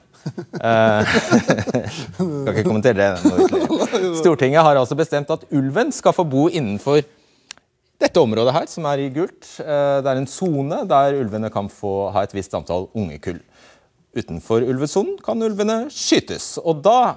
[0.57, 1.05] Uh,
[2.17, 3.35] skal ikke kommentere det.
[4.23, 7.05] Stortinget har altså bestemt at ulven skal få bo innenfor
[8.03, 9.47] dette området her, som er i gult.
[9.61, 13.41] Uh, det er en sone der ulvene kan få ha et visst antall ungekull.
[14.15, 16.55] Utenfor ulvesonen kan ulvene skytes.
[16.63, 17.17] Og da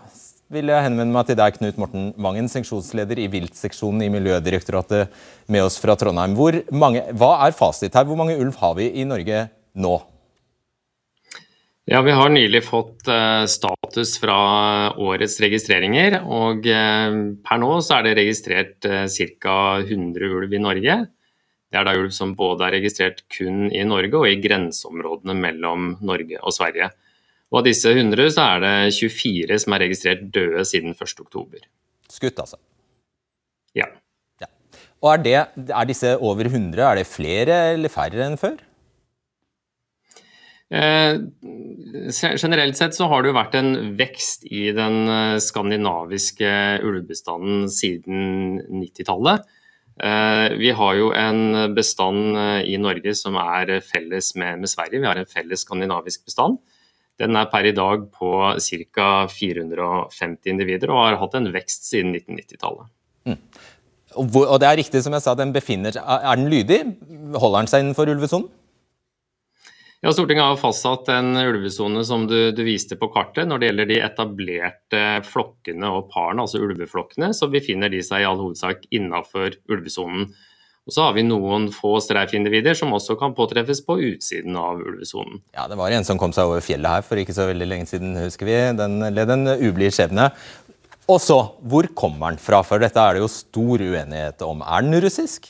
[0.53, 5.11] vil jeg henvende meg til deg, Knut Morten Vangen, seksjonsleder i viltseksjonen i Miljødirektoratet,
[5.51, 6.37] med oss fra Trondheim.
[6.71, 8.07] Mange, hva er fasit her?
[8.07, 9.97] Hvor mange ulv har vi i Norge nå?
[11.87, 14.37] Ja, Vi har nylig fått uh, status fra
[14.99, 16.17] årets registreringer.
[16.27, 17.13] og uh,
[17.47, 19.55] Per nå så er det registrert uh, ca.
[19.85, 20.97] 100 ulv i Norge.
[21.71, 25.93] Det er da ulv som både er registrert kun i Norge og i grenseområdene mellom
[26.03, 26.91] Norge og Sverige.
[27.53, 31.67] Og Av disse 100 så er det 24 som er registrert døde siden 1.10.
[32.11, 32.59] Skutt, altså?
[33.79, 33.87] Ja.
[34.43, 34.51] ja.
[34.99, 35.37] Og er, det,
[35.71, 38.59] er disse over 100, er det flere eller færre enn før?
[40.67, 41.19] Eh,
[42.35, 46.49] generelt sett så har det jo vært en vekst i den eh, skandinaviske
[46.83, 49.45] ulvebestanden siden 90-tallet.
[49.97, 52.35] Eh, vi har jo en bestand
[52.67, 54.99] i Norge som er felles med, med, Sverige.
[54.99, 56.59] Vi har en felles skandinavisk bestand.
[57.17, 58.29] Den er per i dag på
[58.61, 59.07] ca.
[59.31, 62.91] 450 individer og har hatt en vekst siden 1990-tallet.
[63.27, 63.39] Mm.
[64.17, 66.77] Og det er riktig som jeg sa, den befinner seg Er den lydig?
[67.35, 68.47] Holder den seg innenfor ulvesonen?
[70.05, 73.47] Ja, Stortinget har fastsatt en ulvesone som du, du, viste på kartet.
[73.49, 78.27] Når det gjelder de etablerte flokkene og parene, altså ulveflokkene, så befinner de seg i
[78.29, 80.29] all hovedsak innafor ulvesonen.
[80.87, 85.41] Og så har vi noen få streifindivider som også kan påtreffes på utsiden av ulvesonen.
[85.57, 87.89] Ja, Det var en som kom seg over fjellet her for ikke så veldig lenge
[87.89, 88.55] siden, husker vi.
[88.77, 90.29] Den led en ublid skjebne.
[91.09, 92.61] Og så, hvor kommer den fra?
[92.63, 94.61] For dette er det jo stor uenighet om.
[94.61, 95.49] Er den russisk?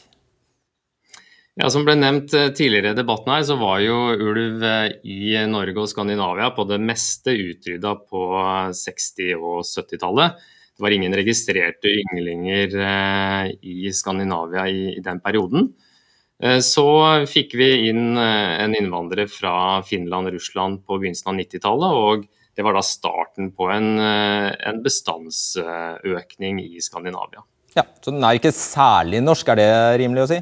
[1.57, 5.33] Ja, Som ble nevnt eh, tidligere i debatten her, så var jo ulv eh, i
[5.49, 8.25] Norge og Skandinavia på det meste utrydda på
[8.77, 10.37] 60- og 70-tallet.
[10.77, 15.71] Det var ingen registrerte ynglinger eh, i Skandinavia i, den perioden.
[16.37, 16.85] Eh, så
[17.25, 21.97] fikk vi inn eh, en innvandrer fra Finland og Russland på begynnelsen av 90-tallet.
[22.03, 27.41] og Det var da starten på en, en bestandsøkning i Skandinavia.
[27.73, 30.39] Ja, Så den er ikke særlig norsk, er det rimelig å si?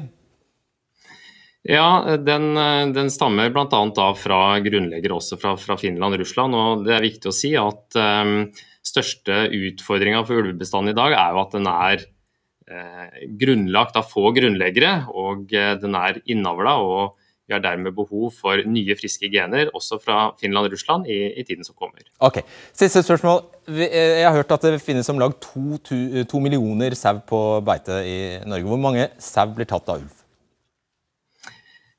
[1.66, 2.52] Ja, den,
[2.94, 4.06] den stammer bl.a.
[4.14, 6.54] fra grunnleggere også fra, fra Finland og Russland.
[6.54, 8.36] og Det er viktig å si at um,
[8.86, 12.04] største utfordringa for ulvebestanden i dag er jo at den er
[12.70, 16.76] eh, grunnlagt av få grunnleggere, og eh, den er innavla.
[16.82, 21.30] og vi har dermed behov for nye, friske gener, også fra Finland og Russland, i,
[21.30, 22.02] i, tiden som kommer.
[22.18, 22.40] Ok,
[22.74, 23.44] Siste spørsmål.
[23.70, 27.42] Eh, jeg har hørt at det finnes om lag to, to, to millioner sau på
[27.66, 28.66] beite i Norge.
[28.66, 30.15] Hvor mange sau blir tatt av ulv?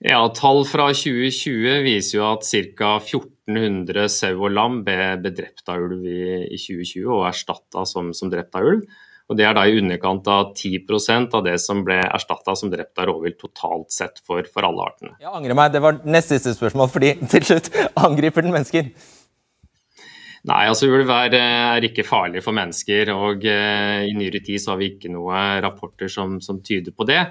[0.06, 2.46] Ja, Tall fra 2020 viser jo at
[2.78, 2.92] ca.
[3.02, 6.22] 1400 sau og lam ble bedrept av ulv i,
[6.54, 8.84] i 2020 og erstatta som, som, drept av ulv.
[9.28, 13.02] Og Det er da i underkant av 10% av det som ble erstatta som drept
[13.02, 15.18] av rovvilt totalt sett for, for alle artene.
[15.20, 17.74] Jeg angrer meg, det var nest siste spørsmål, fordi til slutt
[18.06, 18.94] angriper den mennesker.
[20.48, 23.10] Nei, altså ulv er, er, ikke farlig for mennesker.
[23.18, 27.10] og eh, I nyere tid så har vi ikke noen rapporter som, som tyder på
[27.10, 27.24] det.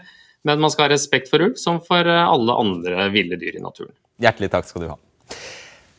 [0.44, 3.62] Men man skal ha respekt for ulv, som for eh, alle andre ville dyr i
[3.62, 3.94] naturen.
[4.22, 4.98] Hjertelig takk skal du ha.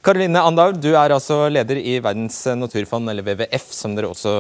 [0.07, 4.33] Karoline Andau, du er altså leder i Verdens naturfond, eller WWF, som dere også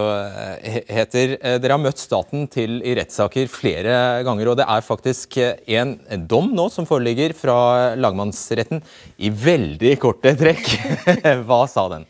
[0.61, 1.35] eh, heter.
[1.41, 5.97] Eh, dere har møtt staten til i rettssaker flere ganger, og det er faktisk en
[6.29, 7.57] dom nå som foreligger fra
[7.99, 8.83] lagmannsretten
[9.19, 10.77] i veldig korte trekk.
[11.49, 12.07] Hva sa den?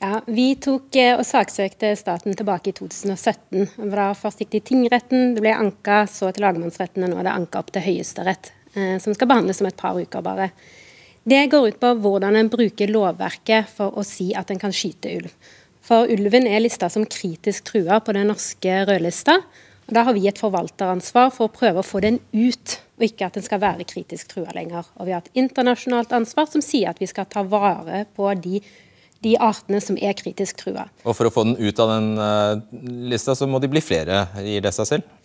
[0.00, 3.66] Ja, Vi tok eh, og saksøkte staten tilbake i 2017.
[3.92, 7.34] Det først gikk til tingretten, det ble anka, så til lagmannsretten, og nå er det
[7.36, 8.48] anka opp til Høyesterett.
[8.72, 10.48] Eh, som skal behandles om et par uker bare.
[11.28, 15.12] Det går ut på hvordan en bruker lovverket for å si at en kan skyte
[15.20, 15.36] ulv.
[15.84, 19.36] For ulven er lista som kritisk trua på den norske rødlista.
[19.84, 23.28] og Da har vi et forvalteransvar for å prøve å få den ut, og ikke
[23.28, 24.88] at den skal være kritisk trua lenger.
[24.96, 28.62] Og vi har et internasjonalt ansvar som sier at vi skal ta vare på de
[29.24, 30.88] de artene som er kritisk trua.
[31.04, 32.60] Og For å få den ut av den uh,
[33.12, 35.16] lista, så må de bli flere, gir det seg selv?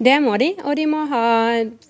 [0.00, 1.24] Det må de, og de må ha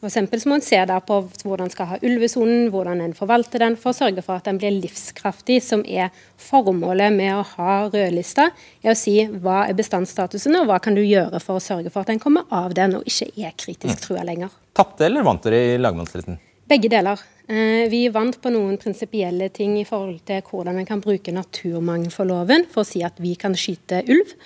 [0.00, 3.62] for så må en se der på hvordan en skal ha ulvesonen, hvordan en forvalter
[3.62, 6.10] den, for å sørge for at den blir livskraftig, som er
[6.42, 8.48] formålet med å ha rødlista.
[8.82, 12.02] er å si hva er bestandsstatusen, og hva kan du gjøre for å sørge for
[12.02, 14.04] at den kommer av den og ikke er kritisk mm.
[14.08, 14.50] trua lenger.
[14.74, 16.42] Tapte eller vant dere i lagmannsretten?
[16.70, 17.18] Begge deler.
[17.50, 22.68] Eh, vi vant på noen prinsipielle ting i forhold til hvordan en kan bruke naturmangfoldloven
[22.70, 24.36] for å si at vi kan skyte ulv.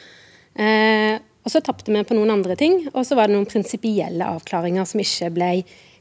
[0.57, 4.25] Eh, og så tapte vi på noen andre ting, og så var det noen prinsipielle
[4.39, 5.51] avklaringer som ikke ble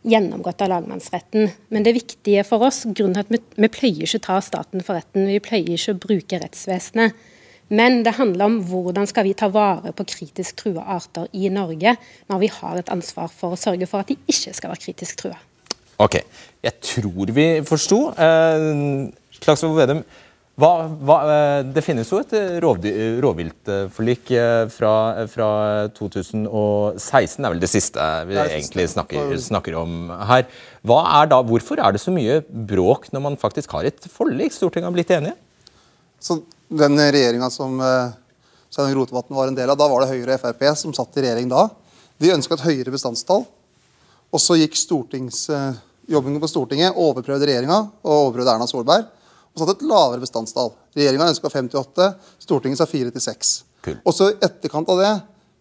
[0.08, 1.52] gjennomgått av lagmannsretten.
[1.76, 4.96] Men det viktige for oss, grunnen til at vi, vi pløyer ikke ta staten for
[4.96, 7.32] retten, vi pløyer ikke å bruke rettsvesenet.
[7.68, 11.98] Men det handler om hvordan skal vi ta vare på kritisk trua arter i Norge,
[12.32, 15.26] når vi har et ansvar for å sørge for at de ikke skal være kritisk
[15.26, 15.40] trua.
[16.02, 16.18] Ok,
[16.64, 18.00] jeg tror vi forsto.
[18.18, 19.12] Eh,
[19.44, 20.00] Slagsvold Vedum,
[20.64, 24.94] eh, det finnes jo et eh, rovviltforlik eh, fra,
[25.32, 25.50] fra,
[25.98, 30.46] 2016, det er vel det siste vi det egentlig snakker, snakker, om her.
[30.48, 34.54] Er da, hvorfor er det så mye bråk når man faktisk har et forlik?
[34.56, 35.38] Stortinget har blitt enige?
[36.24, 36.42] Så
[36.74, 37.76] Den regjeringa som
[38.74, 41.26] Sveinung Rotevatn var en del av, da var det Høyre og Frp som satt i
[41.26, 41.68] regjering da.
[42.18, 43.44] De ønska et høyere bestandstall.
[44.34, 49.06] Og så gikk stortingsjobbingen på Stortinget, overprøvde regjeringa og overprøvde Erna Solberg
[49.54, 50.72] og satte et lavere bestandstall.
[50.98, 52.08] Regjeringa ønska 58,
[52.42, 53.54] Stortinget sa 4 6.
[53.86, 54.00] Cool.
[54.02, 55.12] Og så i etterkant av det,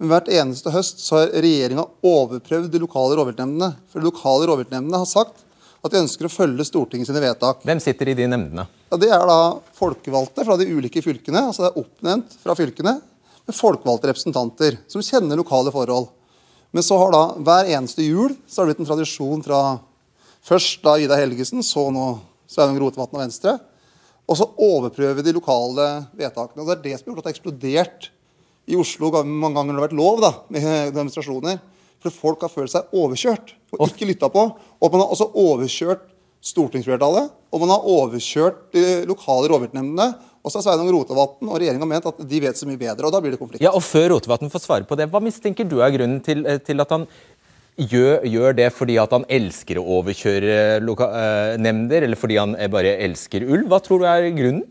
[0.01, 3.75] men hvert eneste høst, så har regjeringa overprøvd de lokale rovviltnemndene.
[3.93, 5.45] For de lokale rovviltnemndene har sagt
[5.83, 7.61] at de ønsker å følge Stortinget sine vedtak.
[7.67, 8.65] Hvem sitter i de nemndene?
[8.89, 9.39] Ja, Det er da
[9.77, 11.49] folkevalgte fra de ulike fylkene.
[11.51, 12.97] altså Det er oppnevnt fra fylkene
[13.43, 16.09] med folkevalgte representanter som kjenner lokale forhold.
[16.73, 19.61] Men så har da hver eneste jul så har det blitt en tradisjon fra
[20.43, 22.15] først da Ida Helgesen, så nå
[22.49, 23.59] Sveinung Rotevatn og Venstre.
[24.29, 26.63] Og så overprøve de lokale vedtakene.
[26.63, 28.09] Og Det er det som har gjort at det har eksplodert
[28.71, 31.61] i Oslo mange ganger det har vært lov da, med demonstrasjoner.
[32.03, 34.47] For folk har følt seg overkjørt og ikke lytta på.
[34.81, 36.09] Og man har også overkjørt
[36.43, 40.09] stortingsflertallet, og man har overkjørt de lokale rovviltnemndene.
[40.43, 43.15] Og så har Sveinung Rotevatn og regjeringa ment at de vet så mye bedre, og
[43.15, 43.63] da blir det konflikt.
[43.63, 46.59] Ja, og Før Rotevatn får svare på det, hva mistenker du er grunnen til, eh,
[46.63, 47.07] til at han
[47.73, 52.99] Gjør, gjør, det fordi at han elsker å overkjøre uh, nemnder, eller fordi han bare
[53.01, 53.65] elsker ulv?
[53.73, 54.67] Hva tror du er grunnen?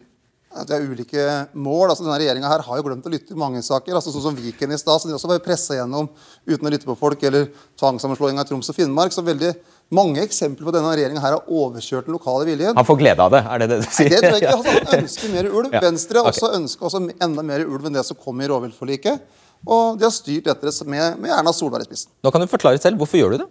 [0.52, 1.90] Det er ulike mål.
[1.90, 3.96] altså Denne regjeringa har jo glemt å lytte i mange saker.
[3.96, 6.10] altså Sånn som Viken i stad, som de også var pressa gjennom
[6.46, 7.24] uten å lytte på folk.
[7.24, 7.48] Eller
[7.80, 9.16] tvangssammenslåing av Troms og Finnmark.
[9.16, 9.54] så veldig
[9.92, 12.76] mange eksempler på denne regjeringa har overkjørt den lokale viljen.
[12.78, 14.08] Han får glede av det, er det det du sier?
[14.08, 14.54] Nei, det tror jeg ikke.
[14.58, 15.72] Altså, han ønsker mer ulv.
[15.76, 15.82] Ja.
[15.84, 16.32] Venstre okay.
[16.32, 19.26] også ønsker også enda mer ulv enn det som kom i rovviltforliket.
[19.68, 22.14] Og de har styrt etter det med, med Erna Solberg i spissen.
[22.24, 22.98] Nå kan du forklare selv.
[23.02, 23.50] Hvorfor gjør du det?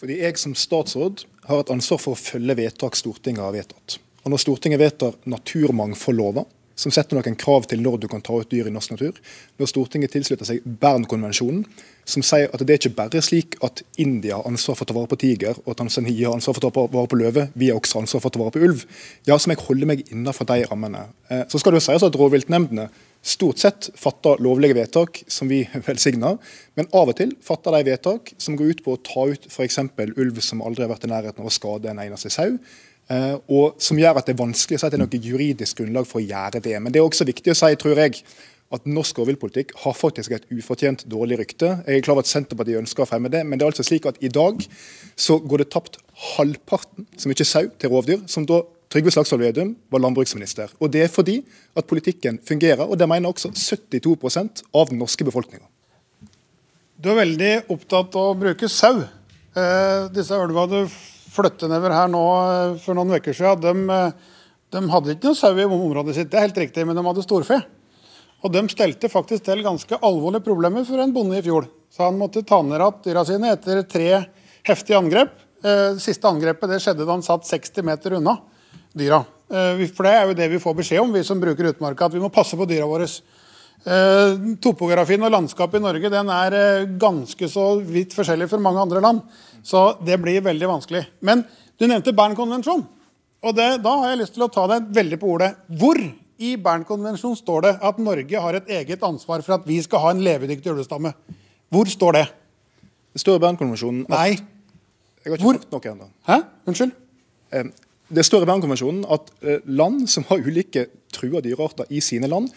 [0.00, 3.98] Fordi jeg som statsråd har et ansvar for å følge vedtak Stortinget har vedtatt.
[4.24, 6.46] Og Når Stortinget vedtar naturmangfoldloven,
[6.80, 9.18] som setter noen krav til når du kan ta ut dyr i norsk natur,
[9.60, 11.66] når Stortinget tilslutter seg Bernkonvensjonen,
[12.10, 14.96] som sier at det er ikke bare slik at India har ansvar for å ta
[14.96, 17.78] vare på tiger, og Tanzania har ansvar for å ta vare på løve, vi har
[17.78, 18.82] også ansvar for å ta vare på ulv,
[19.28, 21.06] ja, så må jeg holde meg innenfor de rammene.
[21.30, 22.88] Eh, så skal det jo sies at rovviltnemndene
[23.20, 26.38] stort sett fatter lovlige vedtak som vi velsigner,
[26.78, 29.82] men av og til fatter de vedtak som går ut på å ta ut f.eks.
[30.16, 32.56] ulv som aldri har vært i nærheten av å skade en eneste sau.
[33.10, 35.80] Eh, og som gjør at det er vanskelig å si at det er noe juridisk
[35.80, 36.76] grunnlag for å gjøre det.
[36.78, 38.20] Men det er også viktig å si, tror jeg,
[38.70, 41.72] at norsk rovviltpolitikk har faktisk et ufortjent dårlig rykte.
[41.86, 44.06] Jeg er klar over at Senterpartiet ønsker å fremme det, men det er altså slik
[44.06, 44.62] at i dag
[45.18, 45.98] så går det tapt
[46.36, 50.72] halvparten så mye sau til rovdyr som da Trygve Slagsvold Vedum var landbruksminister.
[50.82, 51.36] Og Det er fordi
[51.78, 55.66] at politikken fungerer, og det mener også 72% av den norske befolkninga.
[56.98, 58.98] Du er veldig opptatt av å bruke sau.
[59.54, 60.80] Eh, disse ulva du
[61.30, 64.34] flyttet nedover her nå eh, for noen uker siden, de, eh,
[64.74, 67.24] de hadde ikke noe sau i området sitt, det er helt riktig, men de hadde
[67.26, 67.62] storfe.
[68.40, 71.66] Og de stelte faktisk til ganske alvorlige problemer for en bonde i fjor.
[71.92, 74.08] Så han måtte ta ned igjen dyra sine etter tre
[74.66, 75.34] heftige angrep.
[75.64, 78.38] Eh, det siste angrepet det skjedde da han satt 60 meter unna
[78.96, 79.24] dyra.
[79.50, 82.22] For det er jo det vi får beskjed om, vi som bruker utmarka, at vi
[82.22, 83.08] må passe på dyra våre.
[84.62, 86.56] Topografien og landskapet i Norge den er
[87.00, 89.24] ganske så vidt forskjellig for mange andre land.
[89.66, 91.02] Så det blir veldig vanskelig.
[91.26, 91.42] Men
[91.80, 92.86] du nevnte Bernkonvensjonen.
[93.40, 95.54] Og det, da har jeg lyst til å ta deg veldig på ordet.
[95.80, 95.98] Hvor
[96.40, 100.12] i Bernkonvensjonen står det at Norge har et eget ansvar for at vi skal ha
[100.14, 101.12] en levedyktig ulvestamme?
[101.70, 102.24] Hvor står det?
[103.12, 104.30] Det står i Bernkonvensjonen at Nei.
[105.20, 105.58] Jeg har ikke Hvor?
[105.74, 106.06] noe ennå.
[106.26, 106.36] Hæ?
[106.70, 106.92] Unnskyld?
[108.10, 112.48] Det står i Bernkonvensjonen at eh, land som har ulike trua dyrearter i sine land,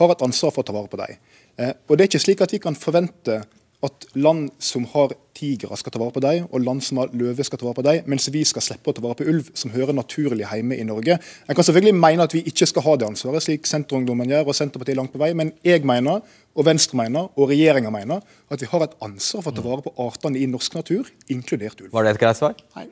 [0.00, 1.16] har et ansvar for å ta vare på dem.
[1.56, 3.40] Eh, og det er ikke slik at vi kan forvente
[3.86, 7.44] at land som har tigre, skal ta vare på dem, og land som har løve,
[7.46, 9.72] skal ta vare på dem, mens vi skal slippe å ta vare på ulv, som
[9.72, 11.16] hører naturlig hjemme i Norge.
[11.46, 14.58] En kan selvfølgelig mene at vi ikke skal ha det ansvaret, slik Senterungdommen gjør, og
[14.58, 16.20] Senterpartiet langt på vei, men jeg mener,
[16.52, 18.20] og Venstre mener, og regjeringa mener,
[18.52, 21.80] at vi har et ansvar for å ta vare på artene i norsk natur, inkludert
[21.80, 21.92] ulv.
[21.94, 22.58] Var det et greit svar?
[22.76, 22.88] Nei,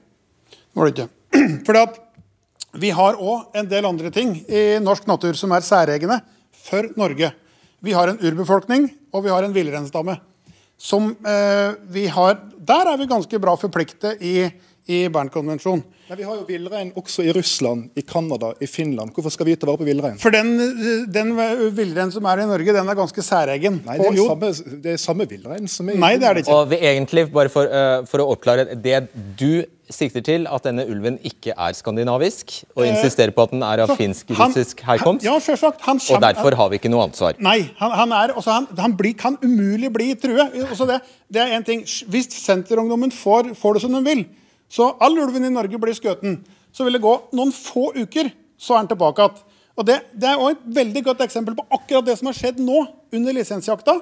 [0.57, 1.11] det var det ikke.
[1.69, 2.01] Fordi at
[2.81, 6.21] vi har òg en del andre ting i norsk natur som er særegne
[6.65, 7.31] for Norge.
[7.85, 10.17] Vi har en urbefolkning, og vi har en villreinstamme
[10.79, 12.39] som eh, vi har
[12.69, 14.45] Der er vi ganske bra forpliktet i,
[14.87, 15.85] i Bernkonvensjonen.
[16.09, 19.13] Men Vi har jo villrein også i Russland, i Canada, i Finland.
[19.13, 20.17] Hvorfor skal vi ta vare på villrein?
[20.21, 20.55] For den,
[21.13, 21.35] den
[21.77, 23.83] villreinen som er i Norge, den er ganske særegen.
[23.85, 24.53] Nei, det er, samme,
[24.85, 26.57] det er samme villrein som er Nei, det er det ikke.
[26.57, 29.03] Og vi egentlig, bare for, uh, for å oppklare det
[29.37, 33.65] du sikter til at denne ulven ikke er skandinavisk, og eh, insisterer på at den
[33.65, 35.25] er av finsk-russisk herkomst.
[35.27, 35.81] Ja, selvsagt.
[35.87, 37.39] Han, og derfor har vi ikke noe ansvar.
[37.45, 40.49] Nei, han, han, er, også, han, han blir, kan umulig bli true.
[40.53, 41.85] Det, det, er en ting.
[42.13, 44.27] Hvis Senterungdommen får, får, det som de vil,
[44.69, 46.25] så all ulven i Norge blir skutt,
[46.73, 49.45] så vil det gå noen få uker, så er den tilbake igjen.
[49.79, 52.59] Og det, det er også et veldig godt eksempel på akkurat det som har skjedd
[52.63, 52.81] nå
[53.15, 53.95] under lisensjakta.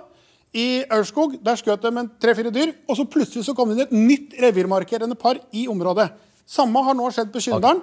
[0.56, 3.92] I Aurskog der skjøt de tre-fire dyr, og så plutselig så kom det inn et
[3.96, 6.08] nytt revirmarkerende par i området.
[6.48, 7.82] Samme har nå skjedd på Kyndalen.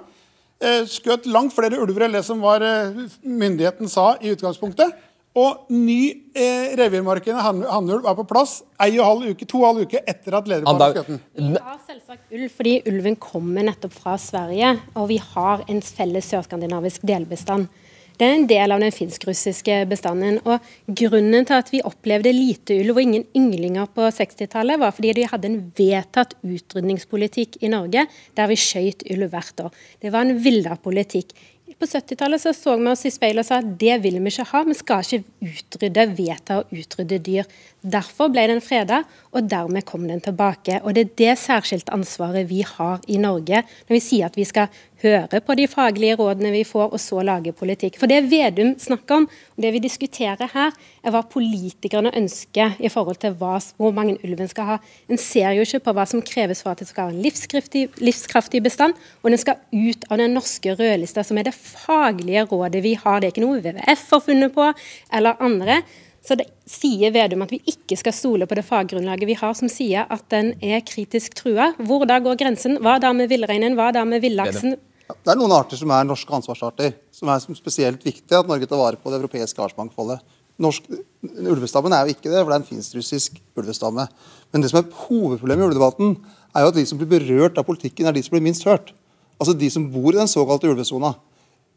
[0.64, 4.94] Eh, skjøt langt flere ulver enn det som var eh, myndigheten sa i utgangspunktet.
[5.34, 6.00] Og ny
[6.38, 10.36] eh, revirmarkende hannulv er på plass en og halv uke, to og halv uke etter
[10.38, 11.22] at lederparet skjøt den.
[11.34, 16.30] Vi har selvsagt ulv fordi ulven kommer nettopp fra Sverige, og vi har en felles
[16.30, 17.66] sørskandinavisk delbestand.
[18.14, 20.36] Det er en del av den finsk-russiske bestanden.
[20.46, 25.16] og Grunnen til at vi opplevde lite ulv og ingen ynglinger på 60-tallet, var fordi
[25.18, 28.06] de hadde en vedtatt utrydningspolitikk i Norge
[28.38, 29.74] der vi skjøt ulv hvert år.
[29.98, 31.34] Det var en villa politikk.
[31.64, 34.44] På 70-tallet så, så vi oss i speilet og sa at det vil vi ikke
[34.50, 34.60] ha.
[34.68, 37.48] Vi skal ikke utrydde, vedta å utrydde dyr.
[37.80, 39.00] Derfor ble den freda,
[39.32, 40.82] og dermed kom den tilbake.
[40.84, 44.44] Og Det er det særskilte ansvaret vi har i Norge når vi sier at vi
[44.48, 44.68] skal
[45.04, 47.98] høre på de faglige rådene vi får, og så lage politikk.
[48.00, 50.72] For det Vedum snakker om, og det vi diskuterer her,
[51.04, 54.78] er hva politikerne ønsker i forhold til hva, hvor mange ulven skal ha.
[55.08, 57.86] En ser jo ikke på hva som kreves for at det skal ha en livskraftig,
[58.02, 62.82] livskraftig bestand, og den skal ut av den norske rødlista, som er det faglige rådet
[62.84, 63.20] vi har.
[63.20, 64.72] Det er ikke noe WWF har funnet på,
[65.12, 65.82] eller andre.
[66.24, 69.68] Så det sier Vedum at vi ikke skal stole på det faggrunnlaget vi har som
[69.68, 71.74] sier at den er kritisk trua.
[71.76, 72.78] Hvor da går grensen?
[72.80, 73.76] Hva da med villreinen?
[73.76, 74.78] Hva da med villaksen?
[75.04, 78.80] Det er noen arter som er norske ansvarsarter, som er spesielt viktig at Norge tar
[78.80, 80.22] vare på det europeiske artsmangfoldet.
[80.64, 80.86] Norsk,
[81.34, 84.06] ulvestammen er jo ikke det, for det er en finsk-russisk ulvestamme.
[84.54, 86.14] Men det som er hovedproblemet i ulvedebatten,
[86.54, 88.94] er jo at de som blir berørt av politikken, er de som blir minst hørt.
[89.36, 91.12] Altså de som bor i den såkalte ulvesona.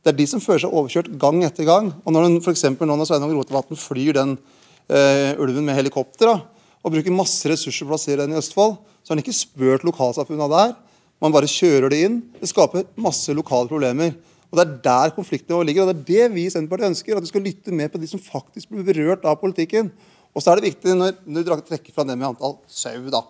[0.05, 1.89] Det er de som føler seg overkjørt gang etter gang.
[2.05, 6.37] Og når den, for nå når Sveinung Rotevatn flyr den uh, ulven med helikopter da,
[6.85, 9.83] og bruker masse ressurser på å plassere den i Østfold, så har han ikke spurt
[9.87, 10.77] lokalsamfunna der.
[11.21, 12.17] Man bare kjører det inn.
[12.37, 14.13] Det skaper masse lokale problemer.
[14.51, 15.87] Og Det er der konfliktnivået ligger.
[15.87, 17.17] og Det er det vi i Senterpartiet ønsker.
[17.17, 19.91] At vi skal lytte mer på de som faktisk blir berørt av politikken.
[20.35, 23.09] Og så er det viktig når, når du trekker fra det med antall sau.
[23.09, 23.23] da.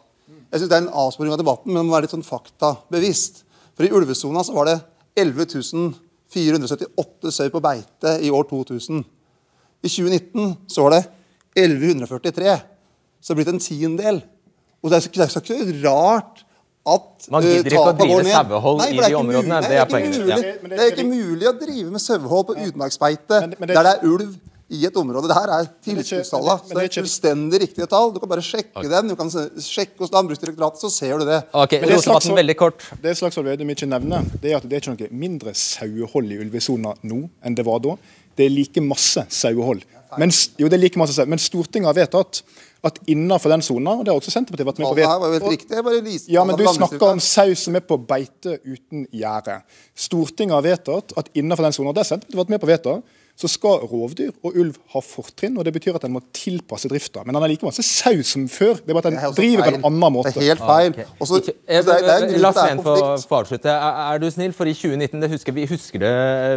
[0.51, 3.43] Jeg synes Det er en avsporing av debatten, men det må være litt sånn faktabevisst.
[3.75, 4.81] For I ulvesona så var det
[5.15, 5.95] 11
[6.27, 9.05] 478 sau på beite i år 2000.
[9.83, 11.03] I 2019 så var det
[11.55, 12.57] 1143.
[13.21, 14.19] Så det er blitt en tiendedel.
[14.83, 16.43] Og det er det er ikke rart
[16.95, 19.61] at Man gidder ikke å drive sauehold i de områdene.
[19.65, 20.19] Det er poenget.
[20.27, 20.37] Ja.
[20.41, 24.83] Det er ikke mulig å drive med sauehold på utmarksbeite der det er ulv i
[24.87, 25.29] et område.
[25.31, 26.57] Dette er tilskuddstallene.
[26.67, 28.11] Så det er fullstendig riktige tall.
[28.11, 28.89] Du kan bare sjekke okay.
[28.91, 29.11] den.
[29.13, 31.39] Du kan sjekke hos Landbruksdirektoratet, så ser du det.
[31.55, 32.87] Ok, Men det, slags, veldig kort.
[33.03, 36.39] det Slagsvold Vedum ikke nevner, det er at det er ikke noe mindre sauehold i
[36.43, 37.95] ulvesona nå enn det var da.
[38.37, 39.85] Det er like masse sauehold.
[40.19, 41.35] Men, jo, det er like masse sauehold.
[41.37, 42.43] Men Stortinget har vedtatt
[42.85, 45.83] at innenfor den sona og det har også Senterpartiet vært med på vet, var riktig,
[45.85, 49.61] bare lise, ja, men Du snakker om sau som er på beite uten gjerde.
[49.97, 52.97] Stortinget har vedtatt at innenfor den sona, det har Senterpartiet vært med på å vedta,
[53.37, 55.59] så skal rovdyr og ulv ha fortrinn.
[55.59, 57.21] og Det betyr at en må tilpasse drifta.
[57.25, 58.79] Men den er like masse sau som før.
[58.81, 60.31] Det er bare at en driver på en annen måte.
[60.33, 60.89] Det er helt feil.
[60.89, 61.05] Ah, okay.
[61.21, 62.95] Også, jeg, det er, det er La Sveen få
[63.37, 63.69] avslutte.
[63.69, 64.55] Er, er, du snill?
[64.57, 66.13] For i 2019 det husker, vi husker det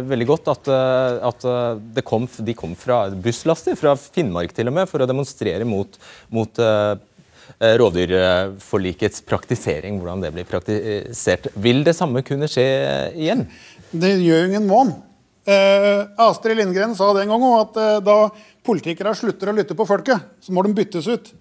[0.09, 4.77] veldig godt at, eh, at eh, kom, de kom fra busslaster fra Finnmark til og
[4.79, 6.01] med for å demonstrere mot,
[6.33, 6.65] mot
[7.61, 11.51] rovdyrforlikets praktisering, hvordan det blir praktisert.
[11.61, 12.65] Vil det samme kunne skje
[13.13, 13.45] igjen?
[13.91, 14.95] Det gjør ingen monn.
[15.45, 18.17] Eh, Astrid Lindgren sa den gangen at eh, da
[18.65, 21.31] politikere slutter å lytte på folket, så må de byttes ut.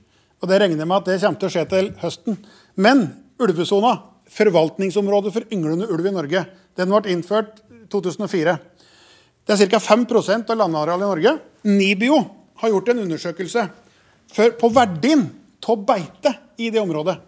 [0.41, 2.39] Og Det regner jeg med at det kommer til å skje til høsten.
[2.81, 3.05] Men
[3.41, 3.99] ulvesona,
[4.31, 6.45] forvaltningsområdet for ynglende ulv i Norge,
[6.79, 7.61] den ble innført
[7.93, 8.57] 2004.
[9.45, 9.81] Det er ca.
[9.83, 11.37] 5% av landarealet i Norge.
[11.69, 12.21] NIBIO
[12.63, 13.67] har gjort en undersøkelse
[14.33, 15.27] for, på verdien
[15.61, 17.19] av beite i det området.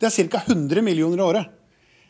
[0.00, 0.42] Det er ca.
[0.48, 1.52] 100 millioner i året.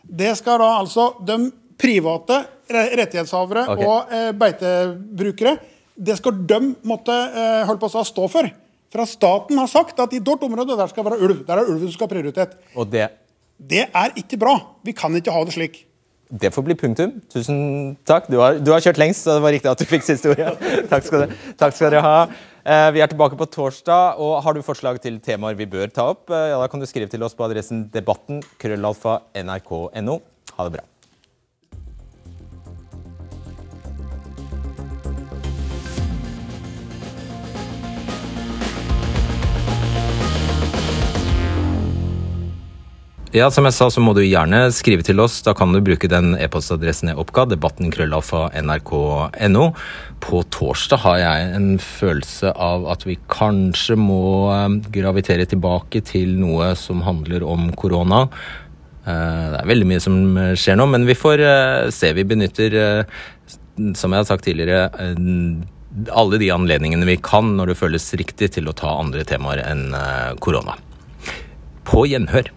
[0.06, 3.86] Det skal da altså de private rettighetshavere okay.
[3.86, 5.56] og eh, beitebrukere,
[5.96, 8.48] det skal de måtte eh, holde på å stå for.
[8.92, 11.44] For staten har sagt at i vårt område der skal være ulv.
[11.46, 12.56] Der er ulven som skal ha prioritet.
[12.76, 13.10] Og det?
[13.58, 14.56] det er ikke bra.
[14.86, 15.84] Vi kan ikke ha det slik.
[16.26, 17.12] Det får bli punktum.
[17.30, 17.58] Tusen
[18.06, 18.26] takk.
[18.32, 20.56] Du har, du har kjørt lengst, så det var riktig at du fikk siste ordet.
[20.92, 21.06] takk,
[21.58, 22.16] takk skal dere ha.
[22.66, 24.18] Eh, vi er tilbake på torsdag.
[24.18, 26.88] og Har du forslag til temaer vi bør ta opp, eh, ja, da kan du
[26.90, 30.20] skrive til oss på adressen debatten krøllalfa nrk.no.
[30.56, 30.86] Ha det bra.
[43.36, 45.42] Ja, som jeg sa, så må du gjerne skrive til oss.
[45.44, 49.66] Da kan du bruke den e-postadressen jeg oppga, debatten krøllalfa nrk.no.
[50.24, 54.22] På torsdag har jeg en følelse av at vi kanskje må
[54.54, 58.24] eh, gravitere tilbake til noe som handler om korona.
[59.04, 60.18] Eh, det er veldig mye som
[60.56, 62.16] skjer nå, men vi får eh, se.
[62.16, 62.80] Vi benytter,
[63.92, 64.86] som jeg har sagt tidligere,
[66.08, 69.90] alle de anledningene vi kan når det føles riktig til å ta andre temaer enn
[70.40, 70.80] korona.
[71.84, 72.56] På gjenhør.